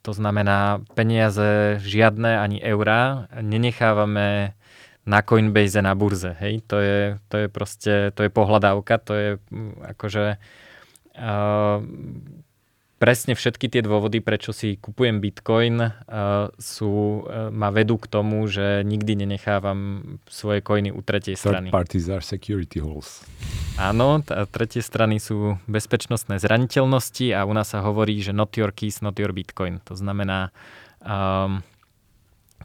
[0.00, 4.55] to znamená, peniaze žiadne ani eurá nenechávame
[5.06, 6.34] na Coinbase na burze.
[6.42, 6.66] Hej?
[6.66, 9.28] To, je, to je proste, to je pohľadávka, to je
[9.94, 10.34] akože
[11.14, 11.78] uh,
[12.98, 18.50] presne všetky tie dôvody, prečo si kupujem Bitcoin, uh, sú, uh, ma vedú k tomu,
[18.50, 21.70] že nikdy nenechávam svoje koiny u tretej strany.
[21.70, 23.22] Third parties are security holes.
[23.78, 28.74] Áno, tá, tretie strany sú bezpečnostné zraniteľnosti a u nás sa hovorí, že not your
[28.74, 29.78] keys, not your Bitcoin.
[29.86, 30.50] To znamená,
[30.98, 31.62] um,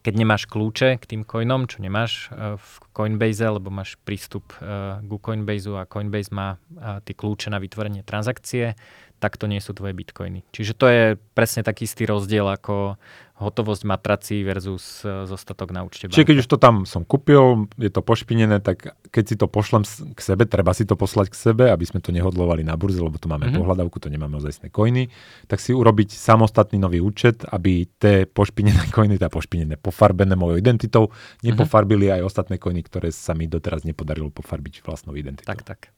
[0.02, 4.98] keď nemáš kľúče k tým coinom, čo nemáš uh, v Coinbase, lebo máš prístup uh,
[5.06, 8.74] ku Coinbase a Coinbase má uh, tie kľúče na vytvorenie transakcie,
[9.22, 10.42] tak to nie sú tvoje bitcoiny.
[10.50, 11.04] Čiže to je
[11.38, 12.98] presne taký istý rozdiel ako
[13.42, 17.90] hotovosť matrací versus e, zostatok na účte Čiže keď už to tam som kúpil, je
[17.90, 19.82] to pošpinené, tak keď si to pošlem
[20.14, 23.18] k sebe, treba si to poslať k sebe, aby sme to nehodlovali na burze, lebo
[23.18, 23.58] tu máme mm-hmm.
[23.58, 25.10] pohľadavku, to nemáme ozajstné koiny,
[25.50, 31.10] tak si urobiť samostatný nový účet, aby tie pošpinené koiny, tá pošpinené, pofarbené mojou identitou,
[31.42, 32.22] nepofarbili mm-hmm.
[32.22, 35.50] aj ostatné koiny, ktoré sa mi doteraz nepodarilo pofarbiť vlastnou identitou.
[35.50, 35.90] Tak, tak.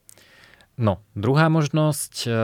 [0.78, 2.36] No, druhá možnosť uh,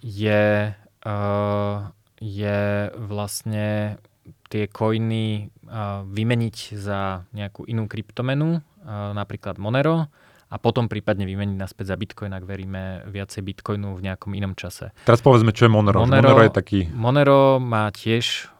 [0.00, 0.72] je,
[1.04, 1.76] uh,
[2.16, 2.60] je
[2.96, 4.00] vlastne
[4.48, 10.12] tie coiny uh, vymeniť za nejakú inú kryptomenu, napríklad Monero,
[10.52, 14.92] a potom prípadne vymeniť naspäť za Bitcoin, ak veríme viacej Bitcoinu v nejakom inom čase.
[15.08, 16.04] Teraz povedzme, čo je Monero.
[16.04, 16.78] Monero, Monero je taký...
[16.92, 18.52] Monero má tiež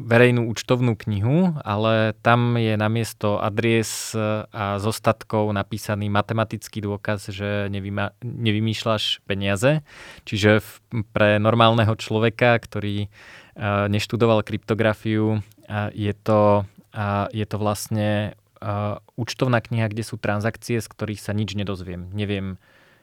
[0.00, 8.16] verejnú účtovnú knihu, ale tam je namiesto adries a zostatkov napísaný matematický dôkaz, že nevyma,
[8.24, 9.84] nevymýšľaš peniaze.
[10.24, 10.70] Čiže v,
[11.12, 16.64] pre normálneho človeka, ktorý uh, neštudoval kryptografiu, uh, je, to,
[16.96, 18.32] uh, je to vlastne
[18.64, 22.08] uh, účtovná kniha, kde sú transakcie, z ktorých sa nič nedozviem.
[22.16, 22.56] Neviem,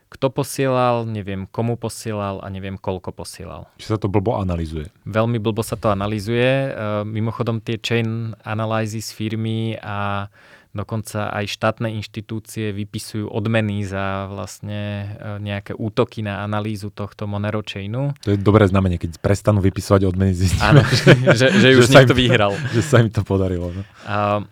[0.08, 3.68] kto posielal, neviem komu posielal a neviem koľko posielal.
[3.76, 4.88] Či sa to blbo analizuje?
[5.04, 6.72] Veľmi blbo sa to analizuje.
[6.72, 10.32] Uh, mimochodom tie chain analysis firmy a
[10.72, 17.60] dokonca aj štátne inštitúcie vypisujú odmeny za vlastne uh, nejaké útoky na analýzu tohto Monero
[17.60, 18.16] chainu.
[18.24, 20.72] To je dobré znamenie, keď prestanú vypisovať odmeny zistia.
[20.72, 22.54] Áno, že, že, že už niekto im, vyhral.
[22.76, 23.76] Že sa im to podarilo.
[23.76, 23.82] No.
[24.08, 24.46] Uh,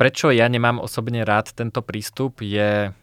[0.00, 2.94] prečo ja nemám osobne rád tento prístup je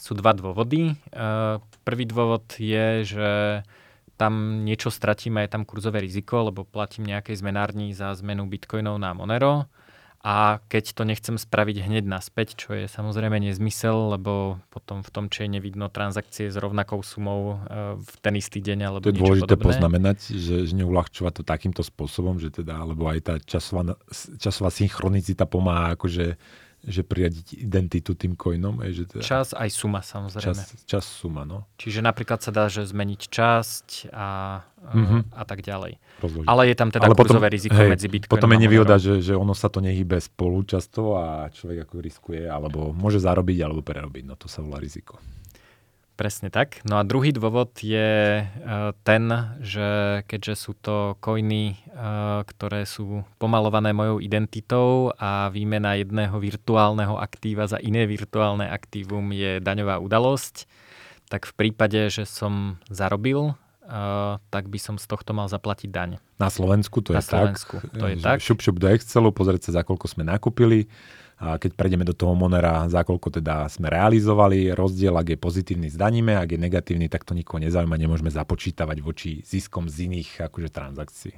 [0.00, 0.96] sú dva dôvody.
[1.84, 3.28] Prvý dôvod je, že
[4.16, 8.96] tam niečo stratím a je tam kurzové riziko, lebo platím nejakej zmenárni za zmenu bitcoinov
[9.00, 9.68] na Monero.
[10.20, 15.32] a keď to nechcem spraviť hneď naspäť, čo je samozrejme nezmysel, lebo potom v tom
[15.32, 19.56] chaine vidno transakcie s rovnakou sumou e, v ten istý deň alebo To je dôležité
[19.56, 19.68] podobné.
[19.72, 23.96] poznamenať, že, že neulahčovať to takýmto spôsobom, že teda, alebo aj tá časová,
[24.36, 26.36] časová synchronicita pomáha akože
[26.80, 28.80] že priradiť identitu tým coinom.
[28.88, 30.56] Je, že teda čas aj suma samozrejme.
[30.56, 31.68] Čas, čas suma, no.
[31.76, 35.22] Čiže napríklad sa dá, že zmeniť časť a, mm-hmm.
[35.36, 36.00] a tak ďalej.
[36.24, 36.48] Rozložiť.
[36.48, 39.20] Ale je tam teda Ale kurzové potom, riziko hej, medzi Bitcoinom Potom je nevýhoda, že,
[39.20, 43.84] že ono sa to nehybe spolu často a človek ako riskuje, alebo môže zarobiť, alebo
[43.84, 44.24] prerobiť.
[44.24, 45.20] No to sa volá riziko.
[46.20, 46.84] Presne tak.
[46.84, 49.24] No a druhý dôvod je uh, ten,
[49.64, 57.16] že keďže sú to coiny, uh, ktoré sú pomalované mojou identitou a výmena jedného virtuálneho
[57.16, 60.68] aktíva za iné virtuálne aktívum je daňová udalosť,
[61.32, 63.56] tak v prípade, že som zarobil,
[63.88, 66.20] uh, tak by som z tohto mal zaplatiť daň.
[66.36, 67.96] Na Slovensku to Na je Slovensku tak.
[67.96, 68.44] to je tak.
[68.44, 70.84] Šup, šup do Excelu, pozrieť sa, za koľko sme nakúpili
[71.40, 75.88] a keď prejdeme do toho Monera, za koľko teda sme realizovali, rozdiel, ak je pozitívny,
[75.88, 80.68] zdaníme, ak je negatívny, tak to nikoho nezaujíma, nemôžeme započítavať voči ziskom z iných akože,
[80.68, 81.32] transakcií.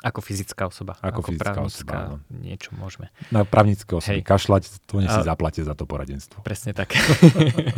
[0.00, 0.96] Ako fyzická osoba.
[1.04, 1.92] Ako, ako fyzická osoba.
[2.08, 2.16] No.
[2.32, 3.12] Niečo môžeme.
[3.28, 4.32] Na právnické osoby Hej.
[4.32, 6.40] kašľať, to si zaplatie za to poradenstvo.
[6.40, 6.96] Presne tak.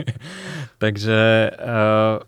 [0.83, 1.18] Takže
[1.59, 2.22] uh,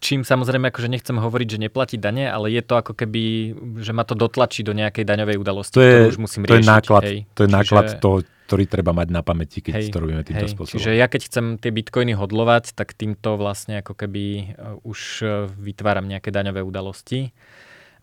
[0.00, 4.08] čím samozrejme akože nechcem hovoriť, že neplatí dane, ale je to ako keby, že ma
[4.08, 6.64] to dotlačí do nejakej daňovej udalosti, to je, už musím to riešiť.
[6.64, 7.18] Je náklad, hej.
[7.36, 7.58] To je Čiže...
[7.60, 8.16] náklad toho,
[8.50, 10.52] ktorý treba mať na pamäti, keď hej, to robíme týmto hej.
[10.56, 10.80] spôsobom.
[10.80, 14.24] Čiže ja keď chcem tie bitcoiny hodlovať, tak týmto vlastne ako keby
[14.58, 17.30] uh, už uh, vytváram nejaké daňové udalosti.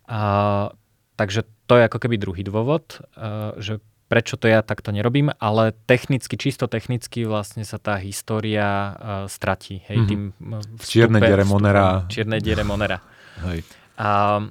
[0.08, 0.72] A,
[1.20, 5.76] takže to je ako keby druhý dôvod, uh, že prečo to ja takto nerobím, ale
[5.84, 8.92] technicky, čisto technicky vlastne sa tá história uh,
[9.28, 9.84] stratí.
[9.84, 10.08] Hej, mm-hmm.
[10.08, 11.86] tým vstupe, v čiernej diere Monera.
[12.08, 12.98] Čiernej diere Monera.
[13.46, 13.68] Hej.
[14.00, 14.42] A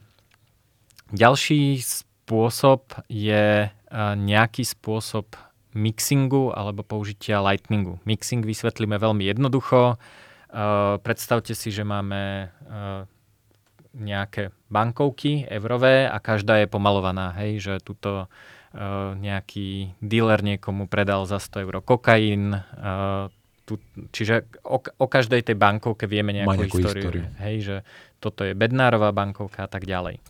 [1.09, 5.33] ďalší spôsob je uh, nejaký spôsob
[5.73, 7.97] mixingu alebo použitia lightningu.
[8.05, 9.97] Mixing vysvetlíme veľmi jednoducho.
[10.47, 13.03] Uh, predstavte si, že máme uh,
[13.97, 17.33] nejaké bankovky eurové a každá je pomalovaná.
[17.41, 18.56] Hej, že tuto Eh,
[19.17, 23.27] nejaký dealer niekomu predal za 100 eur kokain, uh,
[23.67, 23.81] tu,
[24.15, 27.03] čiže o, o každej tej bankovke vieme nejakú, nejakú históriu.
[27.03, 27.23] históriu.
[27.43, 27.75] Hej, že
[28.23, 30.23] toto je Bednárová bankovka a tak ďalej.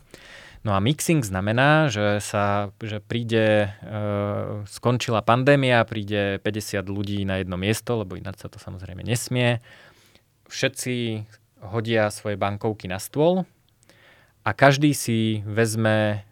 [0.66, 7.38] No a mixing znamená, že sa že príde, uh, skončila pandémia, príde 50 ľudí na
[7.38, 9.62] jedno miesto, lebo ináč sa to samozrejme nesmie.
[10.50, 11.22] Všetci
[11.62, 13.46] hodia svoje bankovky na stôl
[14.42, 16.26] a každý si vezme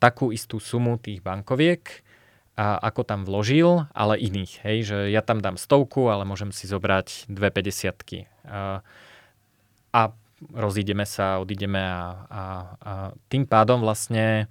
[0.00, 2.02] takú istú sumu tých bankoviek,
[2.60, 4.60] a ako tam vložil, ale iných.
[4.60, 8.84] Hej, že ja tam dám stovku, ale môžem si zobrať dve 50 a,
[9.96, 10.00] a
[10.52, 12.42] rozídeme sa, odídeme a, a,
[12.80, 12.92] a
[13.32, 14.44] tým pádom vlastne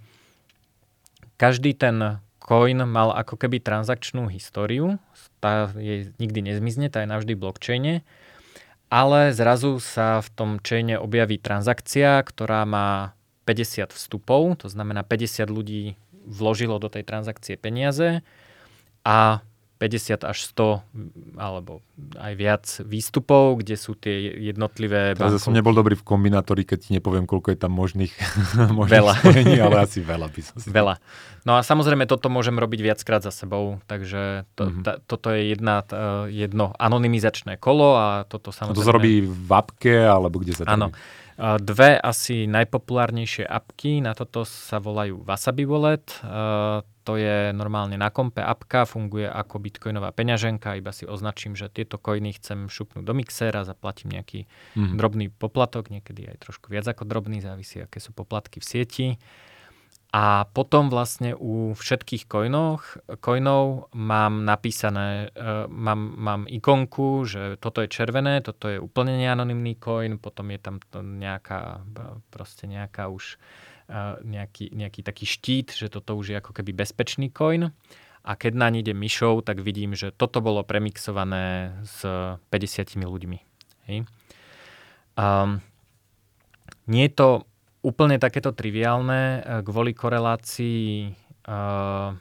[1.38, 4.98] každý ten coin mal ako keby transakčnú históriu,
[5.38, 8.02] tá je nikdy nezmizne, tá je navždy blockchaine,
[8.90, 13.14] ale zrazu sa v tom chaine objaví transakcia, ktorá má
[13.50, 15.98] 50 vstupov, to znamená 50 ľudí
[16.30, 18.22] vložilo do tej transakcie peniaze
[19.02, 19.42] a
[19.80, 21.80] 50 až 100 alebo
[22.20, 25.40] aj viac výstupov, kde sú tie jednotlivé bankovky.
[25.40, 28.12] som nebol dobrý v kombinátori, keď ti nepoviem, koľko je tam možných,
[28.78, 29.14] možných veľa.
[29.24, 31.00] spojení, ale asi veľa by som si Veľa.
[31.48, 34.84] No a samozrejme toto môžem robiť viackrát za sebou, takže to, mm-hmm.
[34.84, 35.96] ta, toto je jedna, t,
[36.28, 38.84] jedno anonymizačné kolo a toto samozrejme...
[38.84, 40.92] To sa robí v apke, alebo kde sa to Áno.
[40.92, 41.00] Robí?
[41.40, 46.04] Dve asi najpopulárnejšie apky, na toto sa volajú Wasabi Wallet.
[47.08, 51.96] To je normálne na kompe apka, funguje ako bitcoinová peňaženka, iba si označím, že tieto
[51.96, 55.00] coiny chcem šupnúť do mixera, zaplatím nejaký mm.
[55.00, 59.08] drobný poplatok, niekedy aj trošku viac ako drobný, závisí, aké sú poplatky v sieti.
[60.10, 67.86] A potom vlastne u všetkých coinoch, coinov mám napísané, uh, mám, mám ikonku, že toto
[67.86, 71.86] je červené, toto je úplne neanonymný coin, potom je tam nejaká,
[72.34, 73.38] proste nejaká už
[73.94, 77.70] uh, nejaký, nejaký taký štít, že toto už je ako keby bezpečný coin.
[78.26, 82.02] A keď na ide myšou, tak vidím, že toto bolo premixované s
[82.50, 83.40] 50 ľuďmi.
[83.88, 84.10] Hej.
[85.14, 85.62] Um,
[86.90, 87.49] nie je to
[87.84, 91.12] úplne takéto triviálne eh, kvôli korelácii
[91.48, 92.16] uh,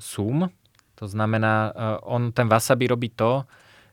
[0.00, 0.48] sum.
[0.96, 3.44] To znamená, uh, on ten Wasabi robí to,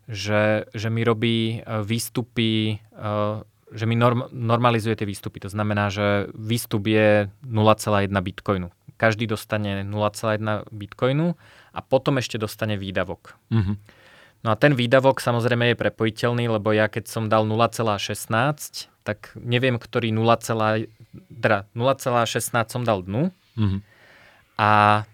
[0.08, 3.40] že, že mi robí výstupy, uh,
[3.72, 5.44] že mi norm, normalizuje tie výstupy.
[5.44, 8.68] To znamená, že výstup je 0,1 bitcoinu.
[9.00, 11.36] Každý dostane 0,1 bitcoinu
[11.74, 13.36] a potom ešte dostane výdavok.
[13.52, 13.76] Mm-hmm.
[14.44, 19.76] No a ten výdavok samozrejme je prepojiteľný, lebo ja keď som dal 0,16, tak neviem,
[19.76, 20.24] ktorý 0,
[21.30, 23.30] teda 0,16 som dal dnu.
[23.54, 23.86] Mm-hmm.
[24.58, 24.70] a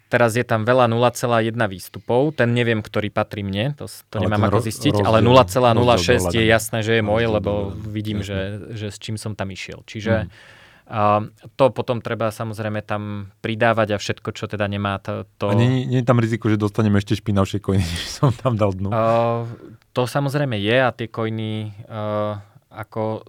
[0.08, 4.64] teraz je tam veľa 0,1 výstupov, ten neviem, ktorý patrí mne, to, to nemám ako
[4.64, 9.36] zistiť, ale 0,06 je jasné, že je môj, lebo vidím, že, že s čím som
[9.36, 9.84] tam išiel.
[9.84, 10.58] Čiže mm
[10.90, 11.22] a
[11.54, 15.30] to potom treba samozrejme tam pridávať a všetko, čo teda nemá to...
[15.38, 15.54] to...
[15.54, 18.74] A nie, nie je tam riziko, že dostaneme ešte špinavšie koiny, než som tam dal
[18.74, 18.90] dnu?
[18.90, 19.46] Uh,
[19.94, 22.42] to samozrejme je a tie koiny uh,
[22.74, 23.22] ako...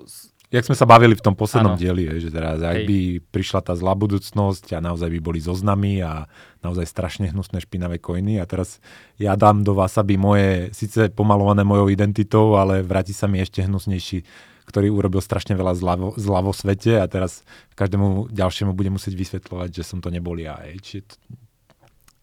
[0.51, 1.81] Jak sme sa bavili v tom poslednom ano.
[1.81, 6.27] dieli, že teraz, ak by prišla tá zlá budúcnosť a naozaj by boli zoznamy a
[6.67, 8.83] naozaj strašne hnusné špinavé koiny a teraz
[9.15, 14.51] ja dám do wasabi moje, síce pomalované mojou identitou, ale vráti sa mi ešte hnusnejší
[14.71, 17.43] ktorý urobil strašne veľa zla vo, zla vo svete a teraz
[17.75, 20.63] každému ďalšiemu budem musieť vysvetľovať, že som to nebol ja.
[20.63, 21.19] Či to...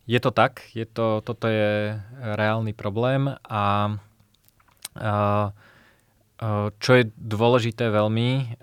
[0.08, 4.00] Je to tak, je to, toto je reálny problém a,
[4.96, 5.14] a
[6.78, 8.62] čo je dôležité veľmi,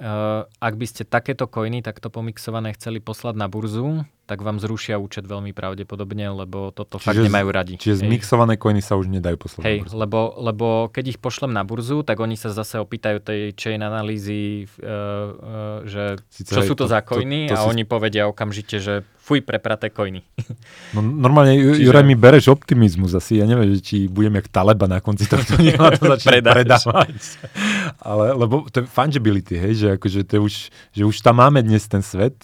[0.63, 5.29] ak by ste takéto koiny, takto pomixované chceli poslať na burzu, tak vám zrušia účet
[5.29, 7.75] veľmi pravdepodobne, lebo toto čiže, fakt nemajú radi.
[7.77, 8.03] Čiže hej.
[8.09, 9.97] zmixované koiny sa už nedajú poslať hej, na burzu.
[10.01, 14.65] Lebo, lebo keď ich pošlem na burzu, tak oni sa zase opýtajú tej chain analýzy,
[14.81, 17.71] uh, uh, že Sice čo sú to, to za koiny to, to, to a si...
[17.77, 20.25] oni povedia okamžite, že fuj, prepraté koiny.
[20.95, 21.91] No, normálne, Čiže...
[21.91, 23.43] Juraj, mi bereš optimizmus asi.
[23.43, 27.19] Ja neviem, či budem jak Taleba na konci tohto diela to začne predávať.
[27.99, 30.55] Ale, lebo to je fungibility, hej, že, akože to je už,
[30.95, 32.39] že už tam máme dnes ten svet,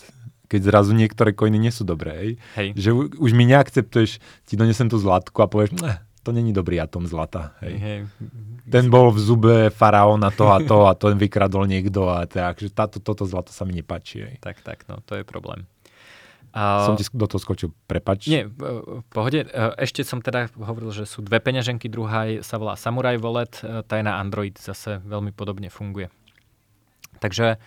[0.51, 2.43] keď zrazu niektoré koiny nie sú dobré.
[2.59, 2.75] Hej.
[2.75, 2.91] Že
[3.23, 4.19] už mi neakceptuješ,
[4.51, 7.55] ti donesem tú zlatku a povieš, ne, to není dobrý atom zlata.
[7.63, 7.75] Hej.
[7.79, 7.99] Hej.
[8.67, 12.69] Ten bol v zube faraóna to a to a to vykradol niekto a tak, že
[12.69, 14.27] táto, toto zlato sa mi nepáči.
[14.27, 14.35] Hej.
[14.43, 15.71] Tak, tak, no to je problém.
[16.51, 16.83] A...
[16.83, 18.27] Som ti do toho skočil, prepač.
[18.27, 19.47] Nie, v pohode.
[19.47, 23.87] E, ešte som teda hovoril, že sú dve peňaženky, druhá sa volá Samurai Wallet, e,
[23.87, 26.11] tá je na Android, zase veľmi podobne funguje.
[27.23, 27.63] Takže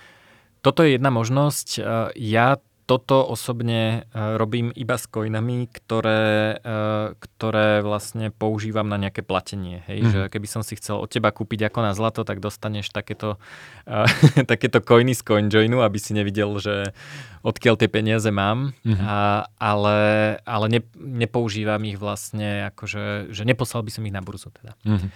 [0.59, 1.67] toto je jedna možnosť.
[1.79, 1.81] E,
[2.27, 2.59] ja
[2.93, 9.81] toto osobne uh, robím iba s coinami, ktoré, uh, ktoré vlastne používam na nejaké platenie.
[9.89, 9.99] Hej?
[10.05, 10.09] Mm.
[10.13, 13.41] Že keby som si chcel od teba kúpiť ako na zlato, tak dostaneš takéto,
[13.89, 14.05] uh,
[14.51, 16.93] takéto coiny z CoinJoinu, aby si nevidel, že
[17.41, 18.77] odkiaľ tie peniaze mám.
[18.85, 19.01] Mm.
[19.01, 19.97] A, ale
[20.45, 24.77] ale ne, nepoužívam ich vlastne, akože, že neposlal by som ich na burzu teda.
[24.85, 25.09] Mm.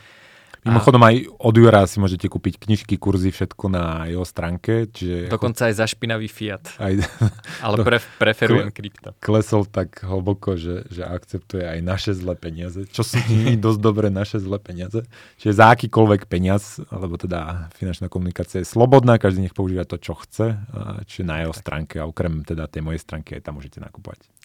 [0.67, 4.91] Mimochodom aj od Jura si môžete kúpiť knižky, kurzy, všetko na jeho stránke.
[4.91, 6.75] Čiže Dokonca aj za špinavý fiat.
[6.77, 6.93] Aj,
[7.65, 9.15] Ale pre, preferujem krypto.
[9.23, 13.17] Klesol tak hlboko, že, že akceptuje aj naše zlé peniaze, čo sú
[13.65, 15.07] dosť dobré naše zlé peniaze.
[15.39, 20.13] Čiže za akýkoľvek peniaz, alebo teda finančná komunikácia je slobodná, každý nech používa to, čo
[20.19, 20.59] chce,
[21.07, 24.36] čiže na jeho stránke a okrem teda tej mojej stránky aj tam môžete nakúpať.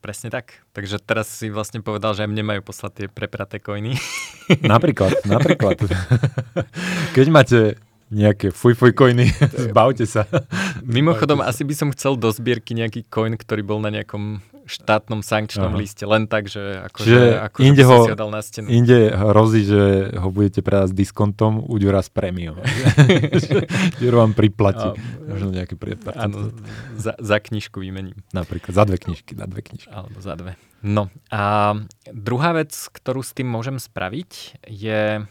[0.00, 0.64] Presne tak.
[0.72, 4.00] Takže teraz si vlastne povedal, že mne majú poslať tie prepraté koiny.
[4.64, 5.78] Napríklad, napríklad.
[7.16, 7.78] Keď máte
[8.10, 9.30] nejaké fuj fuj coiny,
[9.70, 10.26] zbavte sa.
[10.82, 15.20] Mimochodom, zbavte asi by som chcel do zbierky nejaký coin, ktorý bol na nejakom štátnom
[15.26, 15.80] sankčnom Aha.
[15.80, 18.70] liste, len tak, že ako, že, ako inde ho, si ho dal na stenu.
[18.70, 22.54] Inde hrozí, že ho budete predať s diskontom u Ďura s prémiou.
[23.98, 24.94] Ďuro vám priplatí.
[25.26, 25.74] Možno nejaký
[26.14, 26.54] Áno,
[26.94, 28.22] za, za knižku vymením.
[28.30, 29.90] Napríklad, za dve knižky, za dve knižky.
[29.90, 30.54] Alebo za dve.
[30.80, 31.74] No a
[32.08, 35.26] druhá vec, ktorú s tým môžem spraviť, je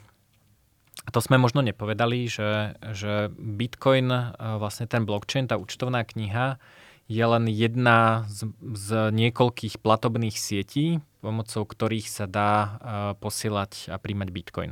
[1.10, 4.22] a to sme možno nepovedali, že, že Bitcoin, e,
[4.62, 6.62] vlastne ten blockchain, tá účtovná kniha,
[7.10, 12.70] je len jedna z, z niekoľkých platobných sietí, pomocou ktorých sa dá uh,
[13.18, 14.72] posielať a príjmať Bitcoin.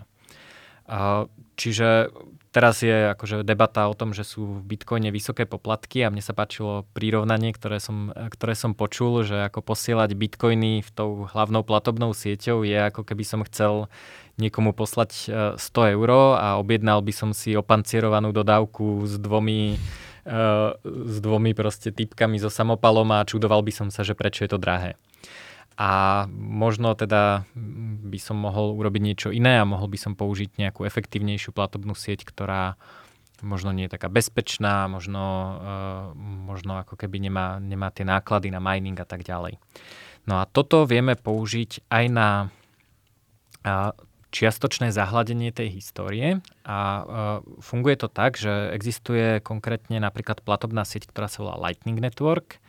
[0.88, 1.28] Uh,
[1.60, 2.13] čiže
[2.54, 6.38] teraz je akože debata o tom, že sú v Bitcoine vysoké poplatky a mne sa
[6.38, 12.17] páčilo prirovnanie, ktoré som, ktoré som počul, že ako posielať Bitcoiny v tou hlavnou platobnou
[12.17, 13.91] sieťou je ako keby som chcel
[14.41, 19.78] niekomu poslať 100 e, eur a objednal by som si opancierovanú dodávku s dvomi
[20.84, 24.60] s dvomi proste typkami so samopalom a čudoval by som sa, že prečo je to
[24.60, 25.00] drahé.
[25.78, 27.46] A možno teda
[28.10, 32.26] by som mohol urobiť niečo iné a mohol by som použiť nejakú efektívnejšiu platobnú sieť,
[32.26, 32.76] ktorá
[33.46, 38.58] možno nie je taká bezpečná, možno, uh, možno ako keby nemá, nemá tie náklady na
[38.58, 39.62] mining a tak ďalej.
[40.26, 42.30] No a toto vieme použiť aj na
[44.32, 47.04] čiastočné zahladenie tej histórie a uh,
[47.63, 52.60] funguje to tak, že existuje konkrétne napríklad platobná sieť, ktorá sa volá Lightning Network,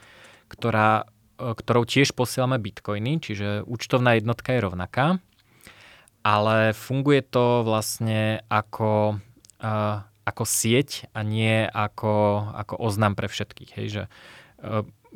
[0.46, 1.10] ktorá,
[1.42, 5.06] uh, ktorou tiež posielame bitcoiny, čiže účtovná jednotka je rovnaká,
[6.22, 9.18] ale funguje to vlastne ako,
[9.58, 13.70] uh, ako sieť a nie ako, ako oznam pre všetkých.
[13.74, 14.04] Hej, že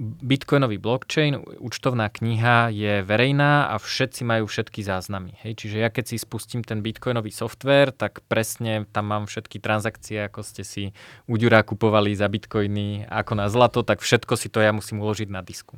[0.00, 5.36] Bitcoinový blockchain, účtovná kniha je verejná a všetci majú všetky záznamy.
[5.44, 5.64] Hej?
[5.64, 10.40] Čiže ja keď si spustím ten bitcoinový software, tak presne tam mám všetky transakcie, ako
[10.40, 10.82] ste si
[11.28, 15.28] u Ďura kupovali za bitcoiny ako na zlato, tak všetko si to ja musím uložiť
[15.28, 15.76] na disku.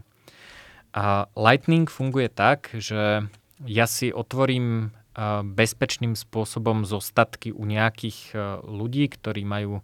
[0.94, 3.26] A Lightning funguje tak, že
[3.66, 4.94] ja si otvorím
[5.42, 9.82] bezpečným spôsobom zostatky u nejakých ľudí, ktorí majú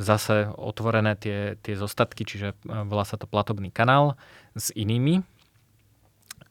[0.00, 4.16] zase otvorené tie, tie zostatky, čiže volá sa to platobný kanál
[4.56, 5.20] s inými.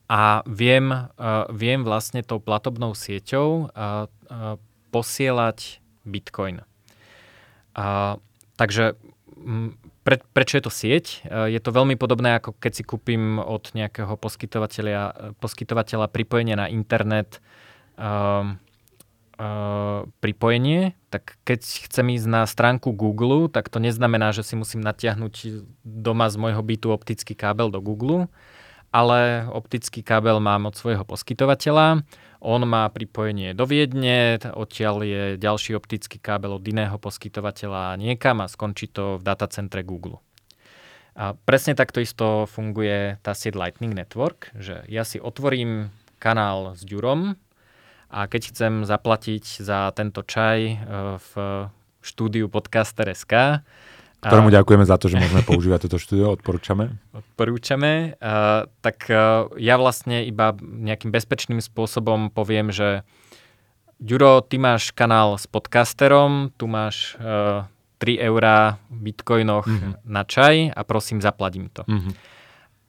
[0.10, 0.90] A viem,
[1.54, 3.70] viem vlastne tou platobnou sieťou
[4.90, 6.66] posielať Bitcoin.
[8.58, 8.98] Takže
[10.02, 11.06] pre, prečo je to sieť?
[11.30, 17.38] Je to veľmi podobné, ako keď si kúpim od nejakého poskytovateľa, poskytovateľa pripojenie na internet
[18.02, 18.58] uh,
[20.20, 25.64] pripojenie, tak keď chcem ísť na stránku Google, tak to neznamená, že si musím natiahnuť
[25.84, 28.28] doma z môjho bytu optický kábel do Google,
[28.92, 32.04] ale optický kábel mám od svojho poskytovateľa
[32.40, 38.48] on má pripojenie do Viedne, odtiaľ je ďalší optický kábel od iného poskytovateľa niekam a
[38.48, 40.24] skončí to v datacentre Google.
[41.20, 46.88] A presne takto isto funguje tá sieť Lightning Network, že ja si otvorím kanál s
[46.88, 47.36] Ďurom
[48.10, 50.76] a keď chcem zaplatiť za tento čaj e,
[51.18, 51.32] v
[52.02, 53.62] štúdiu podcaster.sk,
[54.20, 57.00] ktorému ďakujeme za to, že môžeme používať toto štúdio, odporúčame.
[57.16, 58.20] Odporúčame.
[58.20, 63.08] Uh, tak uh, ja vlastne iba nejakým bezpečným spôsobom poviem, že
[64.00, 67.68] Ďuro, ty máš kanál s podcasterom, tu máš uh,
[68.00, 70.08] 3 eurá v bitcoinoch mm-hmm.
[70.08, 71.84] na čaj a prosím, zaplatím to.
[71.84, 72.14] Mm-hmm.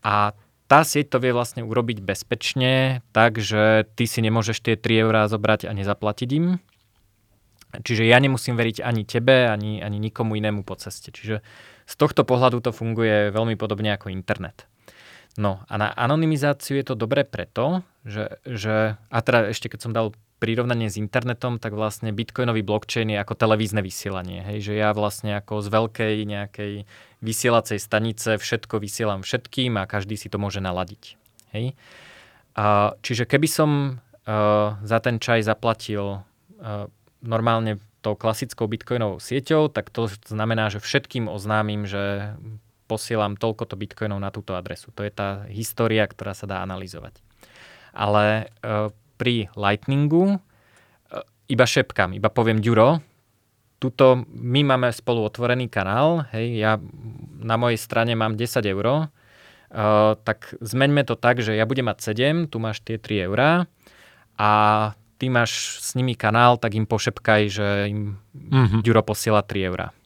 [0.06, 0.30] A
[0.70, 5.26] tá sieť to vie vlastne urobiť bezpečne, tak, že ty si nemôžeš tie 3 eurá
[5.26, 6.62] zobrať a nezaplatiť im,
[7.70, 11.14] Čiže ja nemusím veriť ani tebe, ani, ani nikomu inému po ceste.
[11.14, 11.38] Čiže
[11.86, 14.66] z tohto pohľadu to funguje veľmi podobne ako internet.
[15.38, 19.94] No a na anonymizáciu je to dobré preto, že, že a teda ešte keď som
[19.94, 20.10] dal
[20.42, 24.42] prirovnanie s internetom, tak vlastne bitcoinový blockchain je ako televízne vysielanie.
[24.42, 24.72] Hej?
[24.72, 26.72] Že ja vlastne ako z veľkej nejakej
[27.20, 31.20] vysielacej stanice všetko vysielam všetkým a každý si to môže naladiť.
[31.52, 31.76] Hej?
[32.56, 33.70] A, čiže keby som
[34.26, 36.88] uh, za ten čaj zaplatil uh,
[37.20, 42.32] normálne tou klasickou bitcoinovou sieťou, tak to znamená, že všetkým oznámim, že
[42.88, 44.90] posielam toľkoto bitcoinov na túto adresu.
[44.98, 47.22] To je tá história, ktorá sa dá analyzovať.
[47.94, 50.38] Ale e, pri Lightningu e,
[51.46, 52.98] iba šepkám, iba poviem Ďuro,
[53.80, 56.76] tuto my máme spolu otvorený kanál, hej, ja
[57.40, 59.08] na mojej strane mám 10 eur, uh,
[60.20, 63.64] tak zmeňme to tak, že ja budem mať 7, tu máš tie 3 eurá
[64.36, 64.50] a
[65.16, 68.84] ty máš s nimi kanál, tak im pošepkaj, že im mm-hmm.
[68.84, 69.96] Ďuro posiela 3 eurá.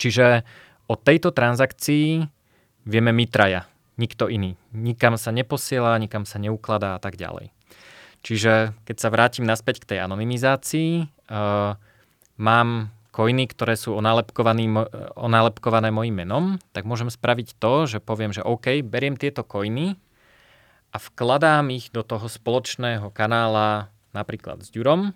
[0.00, 0.44] Čiže
[0.88, 2.24] od tejto transakcii
[2.88, 3.68] vieme my traja,
[4.00, 4.56] nikto iný.
[4.72, 7.52] Nikam sa neposiela, nikam sa neukladá a tak ďalej.
[8.24, 11.76] Čiže keď sa vrátim naspäť k tej anonymizácii, uh,
[12.38, 18.78] mám coiny, ktoré sú onálepkované mojim menom, tak môžem spraviť to, že poviem, že OK,
[18.86, 19.98] beriem tieto coiny
[20.94, 25.12] a vkladám ich do toho spoločného kanála napríklad s Ďurom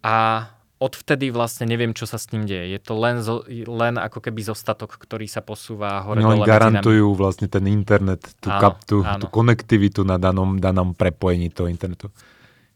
[0.00, 2.76] a odvtedy vlastne neviem, čo sa s ním deje.
[2.76, 6.44] Je to len, zo, len ako keby zostatok, ktorý sa posúva hore no, dole.
[6.44, 9.24] garantujú vlastne ten internet, tú, áno, kap, tú, áno.
[9.24, 12.12] tú konektivitu na danom, danom prepojení toho internetu.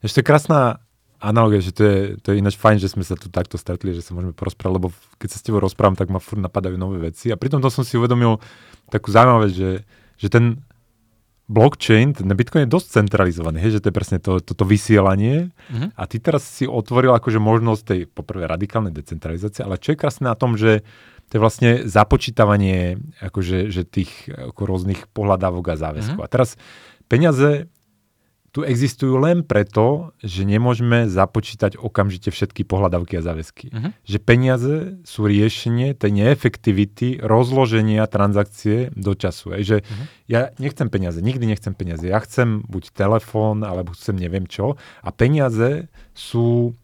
[0.01, 0.81] Ešte krásna
[1.21, 4.01] analogia, že to je, to je ináč fajn, že sme sa tu takto stretli, že
[4.01, 4.89] sa môžeme porozprávať, lebo
[5.21, 7.29] keď sa s tebou rozprávam, tak ma furt napadajú nové veci.
[7.29, 8.41] A pritom to som si uvedomil
[8.89, 9.85] takú zaujímavú že,
[10.17, 10.65] že ten
[11.51, 15.99] blockchain, ten Bitcoin je dosť centralizovaný, hej, že to je presne to, toto vysielanie mm-hmm.
[15.99, 20.31] a ty teraz si otvoril akože možnosť tej poprvé radikálnej decentralizácie, ale čo je krásne
[20.31, 20.87] na tom, že
[21.27, 26.23] to je vlastne započítavanie akože, že tých ako rôznych pohľadávok a záväzkov.
[26.23, 26.31] Mm-hmm.
[26.31, 26.55] A teraz
[27.11, 27.67] peniaze
[28.51, 33.71] tu existujú len preto, že nemôžeme započítať okamžite všetky pohľadavky a záväzky.
[33.71, 33.91] Uh-huh.
[34.03, 34.75] Že peniaze
[35.07, 39.55] sú riešenie tej neefektivity rozloženia transakcie do času.
[39.55, 40.07] Ej, že uh-huh.
[40.27, 42.03] ja nechcem peniaze, nikdy nechcem peniaze.
[42.03, 44.75] Ja chcem buď telefón, alebo chcem neviem čo.
[45.07, 46.75] A peniaze sú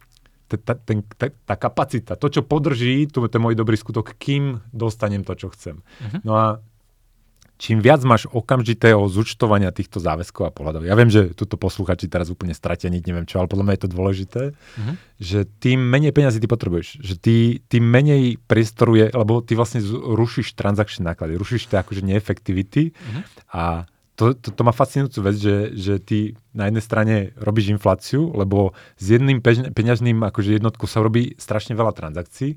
[0.47, 5.27] tá, ten, tá, tá kapacita, to, čo podrží tu, ten môj dobrý skutok, kým dostanem
[5.27, 5.83] to, čo chcem.
[5.83, 6.21] Uh-huh.
[6.23, 6.47] No a
[7.57, 10.85] čím viac máš okamžitého zúčtovania týchto záväzkov a pohľadov.
[10.85, 13.83] Ja viem, že tuto posluchači teraz úplne stratia nič, neviem čo, ale podľa mňa je
[13.83, 14.95] to dôležité, uh-huh.
[15.17, 17.01] že tým menej peniazy ty potrebuješ.
[17.01, 22.05] Že ty, tým menej priestoru je, lebo ty vlastne rušíš transakčné náklady, rušíš to akože
[22.05, 23.23] neefektivity uh-huh.
[23.53, 23.65] a
[24.17, 26.19] to, to, to má fascinujúcu vec, že, že ty
[26.57, 29.45] na jednej strane robíš infláciu, lebo s jedným
[29.77, 32.57] peňažným akože jednotkou sa robí strašne veľa transakcií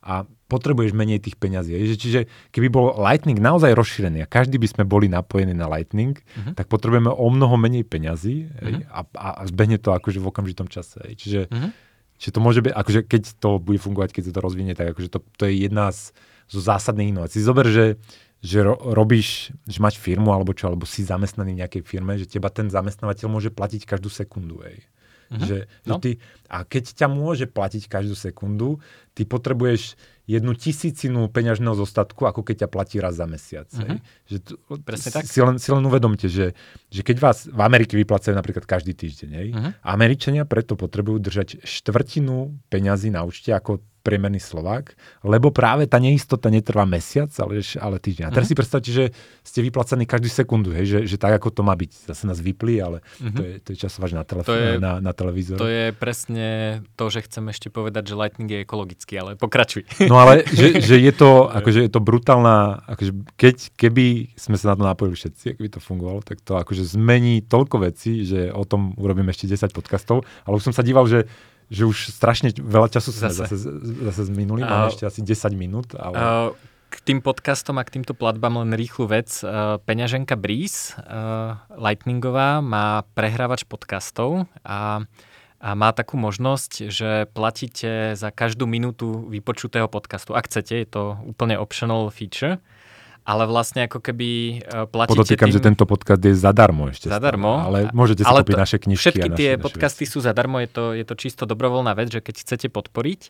[0.00, 1.76] a potrebuješ menej tých peňazí.
[1.94, 6.58] Čiže keby bol Lightning naozaj rozšírený a každý by sme boli napojení na Lightning, uh-huh.
[6.58, 8.82] tak potrebujeme o mnoho menej peňazí uh-huh.
[8.90, 10.98] a, a zbehne to akože v okamžitom čase.
[11.14, 11.70] Čiže, uh-huh.
[12.18, 15.08] čiže to môže byť, akože keď to bude fungovať, keď sa to rozvinie, tak akože
[15.12, 16.10] to, to je jedna z,
[16.50, 17.38] zo zásadných inovácií.
[17.44, 18.00] Zober, že,
[18.42, 22.26] že ro, robíš, že máš firmu alebo čo, alebo si zamestnaný v nejakej firme, že
[22.26, 24.64] teba ten zamestnávateľ môže platiť každú sekundu.
[24.66, 24.82] Ej.
[25.30, 25.46] Mm-hmm.
[25.46, 25.94] Že, no.
[25.94, 26.10] že ty,
[26.50, 28.82] a keď ťa môže platiť každú sekundu,
[29.14, 29.94] ty potrebuješ
[30.26, 33.66] jednu tisícinu peňažného zostatku, ako keď ťa platí raz za mesiac.
[33.70, 33.98] Mm-hmm.
[34.26, 34.52] Že tu,
[34.82, 35.26] Presne tak.
[35.26, 36.54] Si len, si len uvedomte, že,
[36.90, 39.72] že keď vás v Amerike vyplacajú napríklad každý týždeň, mm-hmm.
[39.86, 46.48] Američania preto potrebujú držať štvrtinu peňazí na účte ako priemerný Slovák, lebo práve tá neistota
[46.48, 48.24] netrvá mesiac, ale, ale týždeň.
[48.26, 48.56] A teraz mm-hmm.
[48.56, 49.04] si predstavte, že
[49.44, 52.08] ste vyplacení každú sekundu, hej, že, že tak, ako to má byť.
[52.08, 53.36] Zase nás vyplí, ale mm-hmm.
[53.36, 55.60] to, je, to je časovač na, telefón, na, na televízor.
[55.60, 59.84] To je presne to, že chcem ešte povedať, že Lightning je ekologický, ale pokračuj.
[60.08, 64.72] No ale že, že je to, akože je to brutálna, akože keď, keby sme sa
[64.72, 68.64] na to napojili všetci, keby to fungovalo, tak to akože zmení toľko vecí, že o
[68.64, 71.28] tom urobím ešte 10 podcastov, ale už som sa díval, že
[71.70, 73.70] že už strašne veľa času sme zase, zase,
[74.10, 75.94] zase minuli, máme uh, ešte asi 10 minút.
[75.94, 76.14] Ale...
[76.18, 76.50] Uh,
[76.90, 79.30] k tým podcastom a k týmto platbám len rýchlu vec.
[79.46, 85.06] Uh, peňaženka Breeze, uh, Lightningová, má prehrávač podcastov a,
[85.62, 90.34] a má takú možnosť, že platíte za každú minútu vypočutého podcastu.
[90.34, 92.58] Ak chcete, je to úplne optional feature
[93.24, 94.28] ale vlastne ako keby
[94.64, 95.56] uh, platíte Podotýkam, tým...
[95.56, 97.06] že tento podcast je zadarmo ešte.
[97.12, 97.60] Zadarmo.
[97.60, 99.02] Stále, ale môžete si ale kúpiť to, naše knižky.
[99.02, 100.12] Všetky naše, tie naše podcasty veci.
[100.12, 103.20] sú zadarmo, je to, je to čisto dobrovoľná vec, že keď chcete podporiť,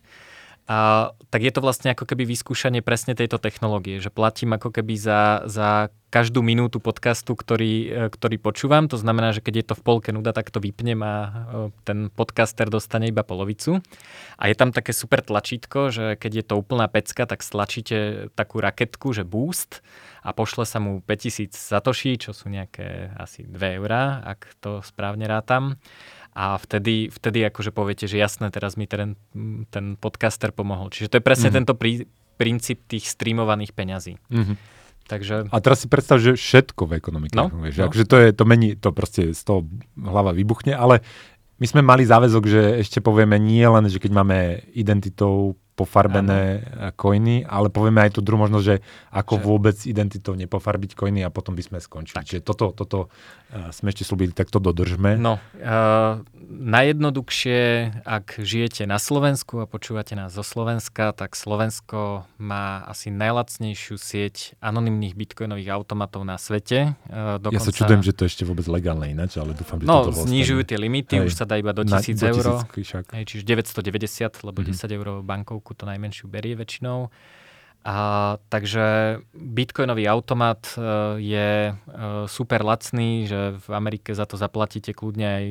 [0.70, 4.94] a, tak je to vlastne ako keby vyskúšanie presne tejto technológie, že platím ako keby
[4.94, 8.86] za, za každú minútu podcastu, ktorý, e, ktorý počúvam.
[8.86, 11.30] To znamená, že keď je to v polke nuda, tak to vypnem a e,
[11.82, 13.82] ten podcaster dostane iba polovicu.
[14.38, 18.62] A je tam také super tlačítko, že keď je to úplná pecka, tak stlačíte takú
[18.62, 19.82] raketku, že boost
[20.22, 25.26] a pošle sa mu 5000 satoší, čo sú nejaké asi 2 eurá, ak to správne
[25.26, 25.82] rátam
[26.30, 29.18] a vtedy, vtedy akože poviete, že jasné, teraz mi ten,
[29.74, 30.88] ten podcaster pomohol.
[30.94, 31.58] Čiže to je presne mm-hmm.
[31.66, 32.06] tento prí,
[32.38, 34.14] princíp tých streamovaných peňazí.
[34.30, 34.56] Mm-hmm.
[35.10, 35.50] Takže...
[35.50, 37.34] A teraz si predstav, že všetko v ekonomike.
[37.34, 37.90] No, vieš, no.
[37.90, 39.66] Akože to, je, to mení, to proste z toho
[39.98, 41.02] hlava vybuchne, ale
[41.60, 44.38] my sme mali záväzok, že ešte povieme nie len, že keď máme
[44.72, 46.92] identitou pofarbené ano.
[46.92, 48.76] coiny, ale povieme aj tú druhú možnosť, že
[49.16, 49.42] ako že...
[49.42, 52.20] vôbec identitou nepofarbiť coiny a potom by sme skončili.
[52.20, 52.26] Tak.
[52.28, 55.16] Čiže toto, toto uh, sme ešte slúbili, tak to dodržme.
[55.16, 57.60] No, uh, najjednoduchšie,
[58.04, 64.60] ak žijete na Slovensku a počúvate nás zo Slovenska, tak Slovensko má asi najlacnejšiu sieť
[64.60, 66.92] anonimných bitcoinových automatov na svete.
[67.08, 67.56] Uh, dokonca...
[67.56, 70.62] Ja sa čudujem, že to ešte vôbec legálne ináč, ale dúfam, že no, to znižujú
[70.68, 71.32] tie limity, Hej.
[71.32, 72.44] už sa dá iba do 1000 eur.
[73.30, 74.76] Čiže 990, lebo mm-hmm.
[74.76, 77.10] 10 eur bankovku tú najmenšiu berie väčšinou.
[77.80, 80.84] A, takže bitcoinový automat e,
[81.16, 81.74] je e,
[82.28, 85.44] super lacný, že v Amerike za to zaplatíte kľudne aj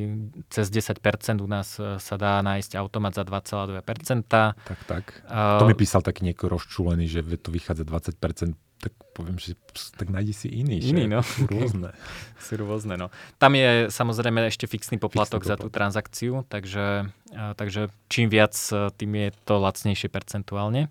[0.53, 1.01] cez 10%,
[1.41, 4.29] u nás e, sa dá nájsť automat za 2,2%.
[4.29, 5.25] Tak, tak.
[5.25, 9.59] To mi písal taký niekto rozčúlený, že to vychádza 20%, tak poviem, že
[9.99, 10.79] tak nájdi si iný.
[10.79, 11.19] Iný, no.
[11.21, 11.91] Sú rôzne.
[12.45, 13.11] Sú rôzne, no.
[13.35, 17.11] Tam je samozrejme ešte fixný poplatok fixný za tú transakciu, takže,
[17.59, 18.55] takže čím viac,
[18.95, 20.87] tým je to lacnejšie percentuálne.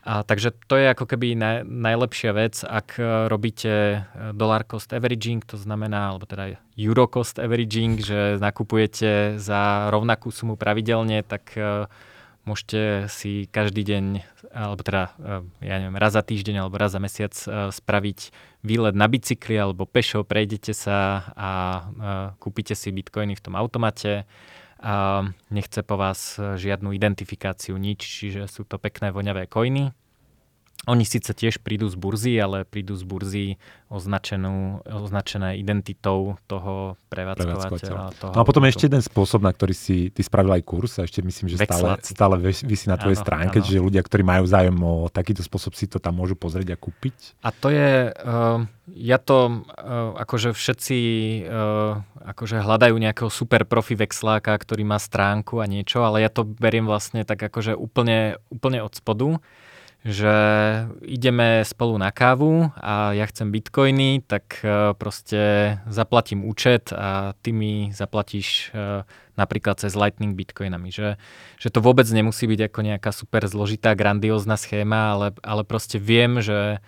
[0.00, 3.98] A, takže to je ako keby naj, najlepšia vec, ak e, robíte e,
[4.32, 10.56] dollar cost averaging, to znamená, alebo teda euro cost averaging, že nakupujete za rovnakú sumu
[10.56, 11.84] pravidelne, tak uh,
[12.48, 14.04] môžete si každý deň,
[14.52, 18.32] alebo teda, uh, ja neviem, raz za týždeň alebo raz za mesiac uh, spraviť
[18.64, 21.50] výlet na bicykli alebo pešo, prejdete sa a
[22.36, 24.28] kúpite si bitcoiny v tom automate
[24.80, 29.92] a nechce po vás žiadnu identifikáciu, nič, čiže sú to pekné voňavé koiny.
[30.88, 33.46] Oni síce tiež prídu z burzy, ale prídu z burzy
[33.92, 38.16] označenú, označené identitou toho prevádzkovateľa.
[38.16, 41.04] Toho no a potom ešte jeden spôsob, na ktorý si ty spravil aj kurz a
[41.04, 43.64] ešte myslím, že stále, stále vysí na tvojej áno, stránke, áno.
[43.68, 47.44] čiže ľudia, ktorí majú záujem o takýto spôsob si to tam môžu pozrieť a kúpiť.
[47.44, 48.64] A to je, uh,
[48.96, 50.98] ja to, uh, akože všetci
[51.44, 56.44] uh, akože hľadajú nejakého super profi vexláka, ktorý má stránku a niečo, ale ja to
[56.44, 59.40] beriem vlastne tak akože úplne, úplne od spodu
[60.00, 60.32] že
[61.04, 67.52] ideme spolu na kávu a ja chcem bitcoiny, tak e, proste zaplatím účet a ty
[67.52, 69.04] mi zaplatíš e,
[69.36, 70.88] napríklad cez Lightning bitcoinami.
[70.88, 71.20] Že,
[71.60, 76.40] že to vôbec nemusí byť ako nejaká super zložitá, grandiózna schéma, ale, ale proste viem,
[76.40, 76.80] že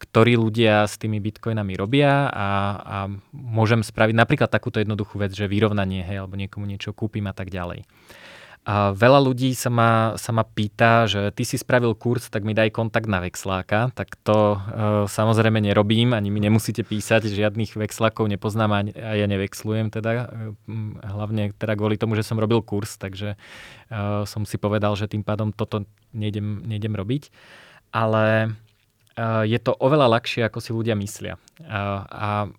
[0.00, 2.48] ktorí ľudia s tými bitcoinami robia a,
[2.80, 2.96] a
[3.32, 7.52] môžem spraviť napríklad takúto jednoduchú vec, že vyrovnanie, hej, alebo niekomu niečo kúpim a tak
[7.52, 7.84] ďalej.
[8.64, 12.56] A veľa ľudí sa ma, sa ma pýta, že ty si spravil kurz, tak mi
[12.56, 13.92] daj kontakt na vexláka.
[13.92, 14.58] Tak to e,
[15.04, 20.10] samozrejme nerobím, ani mi nemusíte písať, žiadnych vexlákov nepoznám a, a ja nevexlujem teda.
[20.16, 20.24] E,
[21.04, 23.38] hlavne teda kvôli tomu, že som robil kurz, takže e,
[24.24, 25.84] som si povedal, že tým pádom toto
[26.16, 27.28] nejdem, nejdem robiť.
[27.92, 28.56] Ale
[29.46, 31.38] je to oveľa ľahšie, ako si ľudia myslia.
[31.70, 32.50] A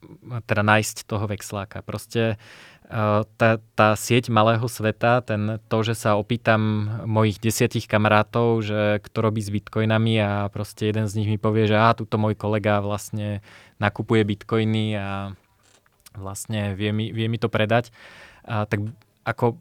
[0.47, 1.83] teda nájsť toho vexláka.
[1.83, 2.39] Proste
[3.37, 9.17] tá, tá sieť malého sveta, ten, to, že sa opýtam mojich desiatich kamarátov, že kto
[9.25, 12.85] robí s bitcoinami a proste jeden z nich mi povie, že a tuto môj kolega
[12.85, 13.41] vlastne
[13.81, 15.33] nakupuje bitcoiny a
[16.13, 17.89] vlastne vie mi, vie mi to predať,
[18.45, 18.85] a, tak
[19.25, 19.57] ako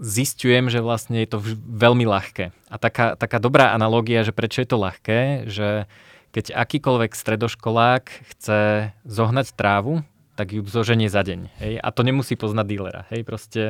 [0.00, 2.50] zistujem, že vlastne je to veľmi ľahké.
[2.66, 5.86] A taká, taká dobrá analogia, že prečo je to ľahké, že
[6.34, 8.04] keď akýkoľvek stredoškolák
[8.34, 10.02] chce zohnať trávu,
[10.34, 11.40] tak ju zoženie za deň.
[11.62, 11.74] Hej?
[11.78, 13.02] A to nemusí poznať dílera.
[13.10, 13.22] Hej?
[13.22, 13.62] Proste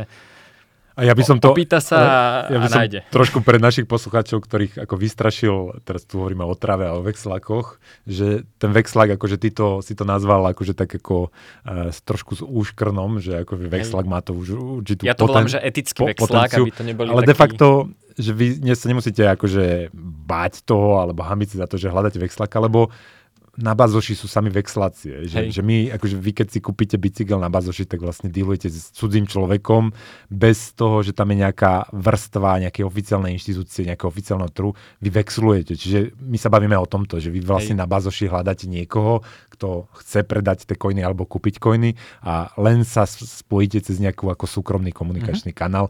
[0.94, 1.50] a ja by som to...
[1.50, 1.98] Opýta sa
[2.46, 3.00] ja by a nájde.
[3.10, 7.82] trošku pre našich poslucháčov, ktorých ako vystrašil, teraz tu hovoríme o trave a o vexlakoch,
[8.06, 12.42] že ten vexlak, akože ty to, si to nazval akože tak ako uh, trošku s
[12.46, 16.06] úškrnom, že ako vexlak má to už určitú Ja to poten- volám, že etický po,
[16.14, 17.30] vexlak, aby to neboli Ale taký...
[17.34, 17.66] de facto,
[18.14, 18.46] že vy
[18.78, 19.90] sa nemusíte akože
[20.30, 22.94] báť toho, alebo hambiť si za to, že hľadáte vexlaka, lebo
[23.54, 25.30] na bazoši sú sami vexlácie.
[25.30, 28.90] Že, že my, akože vy keď si kúpite bicykel na bazoši, tak vlastne dealujete s
[28.90, 29.94] cudzím človekom
[30.30, 35.78] bez toho, že tam je nejaká vrstva nejaké oficiálnej inštitúcie, nejakého oficiálneho trhu, vy vexlujete.
[35.78, 37.82] Čiže my sa bavíme o tomto, že vy vlastne Hej.
[37.82, 39.22] na bazoši hľadáte niekoho,
[39.54, 41.94] kto chce predať tie koiny alebo kúpiť koiny
[42.26, 45.62] a len sa spojíte cez nejakú ako súkromný komunikačný mm-hmm.
[45.62, 45.86] kanál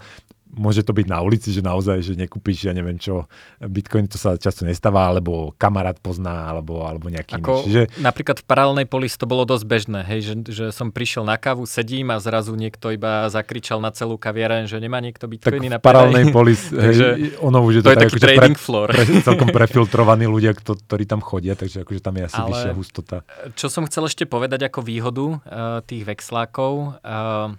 [0.55, 3.27] môže to byť na ulici, že naozaj, že nekúpiš, ja neviem čo,
[3.61, 7.83] Bitcoin, to sa často nestáva, alebo kamarát pozná, alebo, alebo nejaký Ako, Čiže...
[8.01, 11.67] Napríklad v paralelnej polis to bolo dosť bežné, hej, že, že som prišiel na kávu,
[11.67, 15.79] sedím a zrazu niekto iba zakričal na celú kaviareň, že nemá niekto Bitcoiny tak na
[15.83, 18.89] paralelnej polis, hej, ono už je to, to je tak, taký akože trading pre, floor.
[18.95, 22.73] Pre, celkom prefiltrovaní ľudia, kto, ktorí tam chodia, takže akože tam je asi Ale vyššia
[22.73, 23.17] hustota.
[23.59, 25.39] Čo som chcel ešte povedať ako výhodu uh,
[25.85, 27.57] tých vexlákov, uh,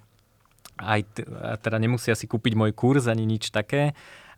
[0.80, 1.28] aj t-
[1.61, 3.95] teda nemusia si kúpiť môj kurz ani nič také.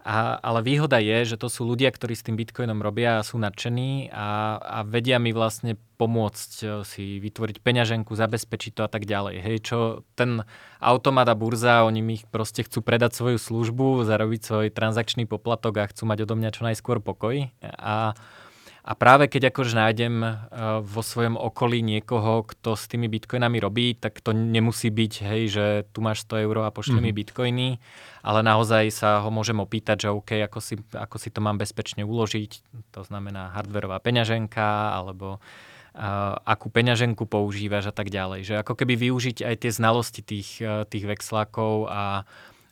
[0.07, 3.35] A, ale výhoda je, že to sú ľudia, ktorí s tým bitcoinom robia a sú
[3.43, 9.03] nadšení a, a vedia mi vlastne pomôcť e, si vytvoriť peňaženku, zabezpečiť to a tak
[9.03, 9.43] ďalej.
[9.43, 9.77] Hej, čo
[10.15, 10.47] ten
[10.79, 15.89] automat a burza, oni mi proste chcú predať svoju službu, zarobiť svoj transakčný poplatok a
[15.91, 17.51] chcú mať odo mňa čo najskôr pokoj.
[17.59, 18.15] A
[18.87, 23.99] a práve keď akože nájdem uh, vo svojom okolí niekoho, kto s tými bitcoinami robí,
[23.99, 27.03] tak to nemusí byť, hej, že tu máš 100 eur a pošli mm.
[27.03, 27.17] mi mhm.
[27.19, 27.69] bitcoiny,
[28.23, 32.07] ale naozaj sa ho môžem opýtať, že OK, ako si, ako si to mám bezpečne
[32.07, 32.51] uložiť,
[32.95, 38.47] to znamená hardverová peňaženka, alebo uh, akú peňaženku používaš a tak ďalej.
[38.47, 42.23] Že ako keby využiť aj tie znalosti tých, uh, tých vexlákov a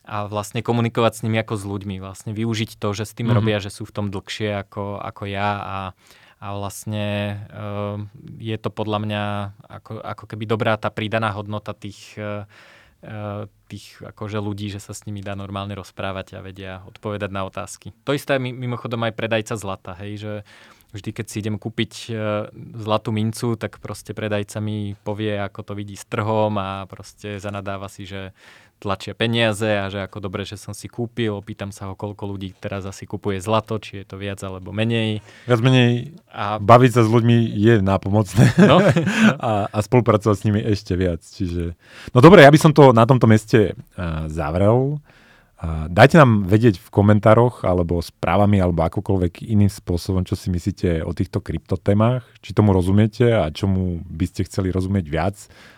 [0.06, 1.98] a vlastne komunikovať s nimi ako s ľuďmi.
[1.98, 3.38] Vlastne využiť to, že s tým mm-hmm.
[3.42, 5.78] robia, že sú v tom dlhšie ako, ako ja a,
[6.38, 7.98] a vlastne uh,
[8.38, 9.24] je to podľa mňa
[9.66, 12.46] ako, ako keby dobrá tá pridaná hodnota tých, uh,
[13.66, 17.90] tých akože ľudí, že sa s nimi dá normálne rozprávať a vedia odpovedať na otázky.
[18.06, 20.32] To isté je mimochodom aj predajca zlata, hej, že
[20.94, 25.72] vždy, keď si idem kúpiť uh, zlatú mincu, tak proste predajca mi povie, ako to
[25.74, 28.36] vidí s trhom a proste zanadáva si, že
[28.76, 31.32] tlačia peniaze a že ako dobre, že som si kúpil.
[31.32, 35.24] Opýtam sa ho, koľko ľudí teraz asi kupuje zlato, či je to viac alebo menej.
[35.48, 36.60] Viac menej a...
[36.60, 38.78] baviť sa s ľuďmi je nápomocné no?
[39.48, 41.24] a, a spolupracovať s nimi ešte viac.
[41.24, 41.72] Čiže...
[42.12, 45.00] No dobre, ja by som to na tomto meste uh, zavrel.
[45.88, 51.16] Dajte nám vedieť v komentároch alebo správami alebo akokoľvek iným spôsobom, čo si myslíte o
[51.16, 55.36] týchto kryptotémach, či tomu rozumiete a čomu by ste chceli rozumieť viac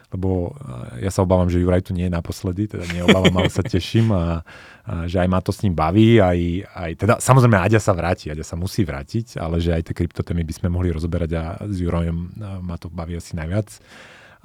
[0.08, 3.60] lebo eh, ja sa obávam, že Juraj tu nie je naposledy, teda neobávam, ale sa
[3.60, 4.40] teším a,
[4.88, 8.32] a že aj ma to s ním baví, aj, aj teda samozrejme Aďa sa vráti,
[8.32, 11.76] Aďa sa musí vrátiť, ale že aj tie kryptotémy by sme mohli rozoberať a s
[11.76, 12.28] Jurajom eh,
[12.64, 13.68] ma to baví asi najviac.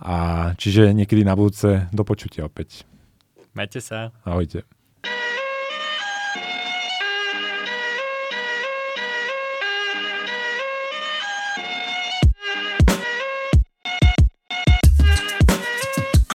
[0.03, 0.15] A
[0.57, 2.83] čiže niekedy na budúce do počutia opäť.
[3.53, 4.09] Majte sa.
[4.25, 4.65] Ahojte.